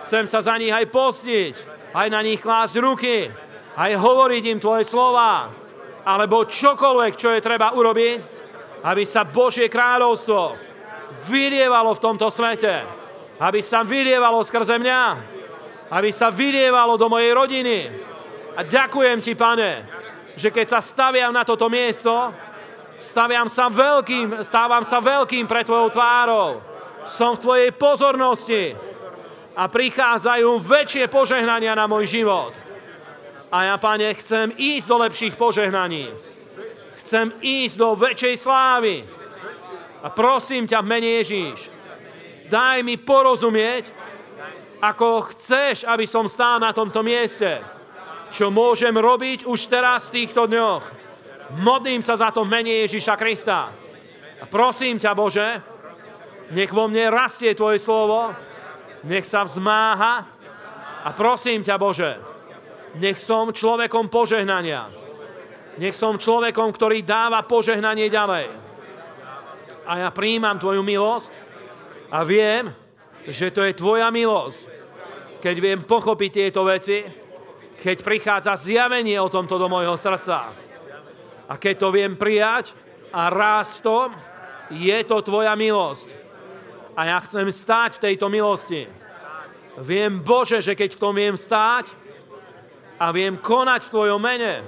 [0.07, 1.53] Chcem sa za nich aj postiť,
[1.93, 3.29] aj na nich klásť ruky,
[3.77, 5.53] aj hovoriť im tvoje slova,
[6.01, 8.17] alebo čokoľvek, čo je treba urobiť,
[8.89, 10.57] aby sa Božie kráľovstvo
[11.29, 12.99] vylievalo v tomto svete
[13.39, 15.03] aby sa vylievalo skrze mňa,
[15.95, 17.87] aby sa vylievalo do mojej rodiny.
[18.59, 19.87] A ďakujem ti, pane,
[20.39, 22.31] že keď sa staviam na toto miesto,
[23.03, 26.63] staviam sa veľkým, stávam sa veľkým pre tvojou tvárou.
[27.03, 28.63] Som v tvojej pozornosti
[29.59, 32.55] a prichádzajú väčšie požehnania na môj život.
[33.51, 36.07] A ja, pane, chcem ísť do lepších požehnaní.
[37.03, 39.03] Chcem ísť do väčšej slávy.
[39.99, 41.67] A prosím ťa mene Ježíš,
[42.47, 43.91] daj mi porozumieť,
[44.79, 47.59] ako chceš, aby som stál na tomto mieste.
[48.29, 50.83] Čo môžem robiť už teraz v týchto dňoch.
[51.65, 53.73] Modlím sa za to mene Ježíša Krista.
[54.39, 55.47] A prosím ťa, Bože,
[56.53, 58.29] nech vo mne rastie Tvoje slovo,
[59.09, 60.29] nech sa vzmáha
[61.03, 62.11] a prosím ťa, Bože,
[63.01, 64.85] nech som človekom požehnania.
[65.81, 68.51] Nech som človekom, ktorý dáva požehnanie ďalej.
[69.89, 71.33] A ja príjmam Tvoju milosť
[72.13, 72.69] a viem,
[73.25, 74.69] že to je tvoja milosť.
[75.39, 77.01] Keď viem pochopiť tieto veci,
[77.79, 80.51] keď prichádza zjavenie o tomto do môjho srdca.
[81.49, 82.75] A keď to viem prijať
[83.09, 84.07] a rásť v tom,
[84.69, 86.13] je to tvoja milosť.
[86.93, 88.85] A ja chcem stáť v tejto milosti.
[89.79, 91.95] Viem, Bože, že keď v tom viem stáť
[92.99, 94.59] a viem konať v Tvojom mene,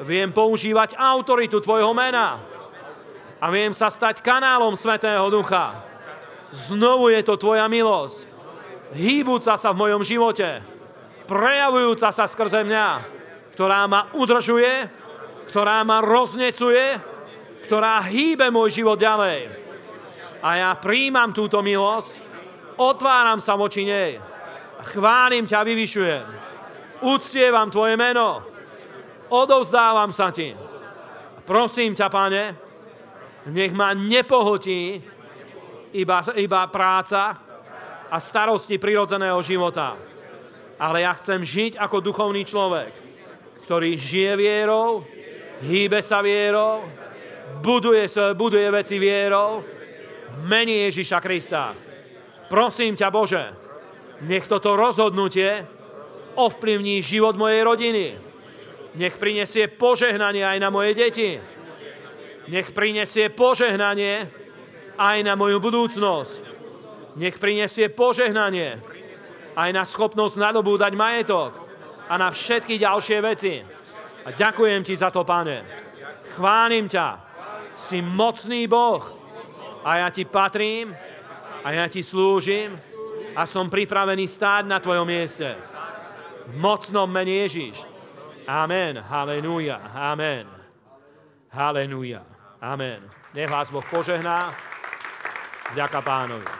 [0.00, 2.40] viem používať autoritu Tvojho mena
[3.38, 5.88] a viem sa stať kanálom Svetého Ducha
[6.48, 8.24] Znovu je to tvoja milosť,
[8.96, 10.64] hýbúca sa v mojom živote,
[11.28, 12.88] prejavujúca sa skrze mňa,
[13.52, 14.88] ktorá ma udržuje,
[15.52, 16.96] ktorá ma roznecuje,
[17.68, 19.52] ktorá hýbe môj život ďalej.
[20.40, 22.16] A ja príjmam túto milosť,
[22.80, 24.16] otváram sa voči nej,
[24.96, 26.24] chválim ťa, vyvyšujem,
[27.04, 28.40] uctievam tvoje meno,
[29.28, 30.56] odovzdávam sa ti.
[31.44, 32.44] Prosím ťa, pane,
[33.52, 35.00] nech ma nepohotí
[35.92, 37.36] iba, iba práca
[38.08, 40.07] a starosti prirodzeného života.
[40.78, 42.90] Ale ja chcem žiť ako duchovný človek,
[43.66, 45.02] ktorý žije vierou,
[45.66, 46.86] hýbe sa vierou,
[47.58, 48.06] buduje,
[48.38, 49.66] buduje veci vierou,
[50.46, 51.74] mení Ježiša Krista.
[52.46, 53.44] Prosím ťa, Bože,
[54.22, 55.66] nech toto rozhodnutie
[56.38, 58.06] ovplyvní život mojej rodiny.
[58.94, 61.36] Nech prinesie požehnanie aj na moje deti.
[62.48, 64.30] Nech prinesie požehnanie
[64.96, 66.34] aj na moju budúcnosť.
[67.18, 68.78] Nech prinesie požehnanie
[69.58, 71.50] aj na schopnosť nadobúdať majetok
[72.06, 73.58] a na všetky ďalšie veci.
[74.22, 75.66] A ďakujem ti za to, pane.
[76.38, 77.26] Chválim ťa.
[77.74, 79.02] Si mocný Boh.
[79.82, 80.94] A ja ti patrím
[81.62, 82.74] a ja ti slúžim
[83.34, 85.54] a som pripravený stáť na tvojom mieste.
[86.50, 87.82] V mocnom mene Ježiš.
[88.46, 88.98] Amen.
[88.98, 89.78] Halelúja.
[89.94, 90.46] Amen.
[91.52, 92.22] Halelúja.
[92.58, 93.04] Amen.
[93.34, 94.50] Nech vás Boh požehná.
[95.76, 96.58] Ďaká pánovi.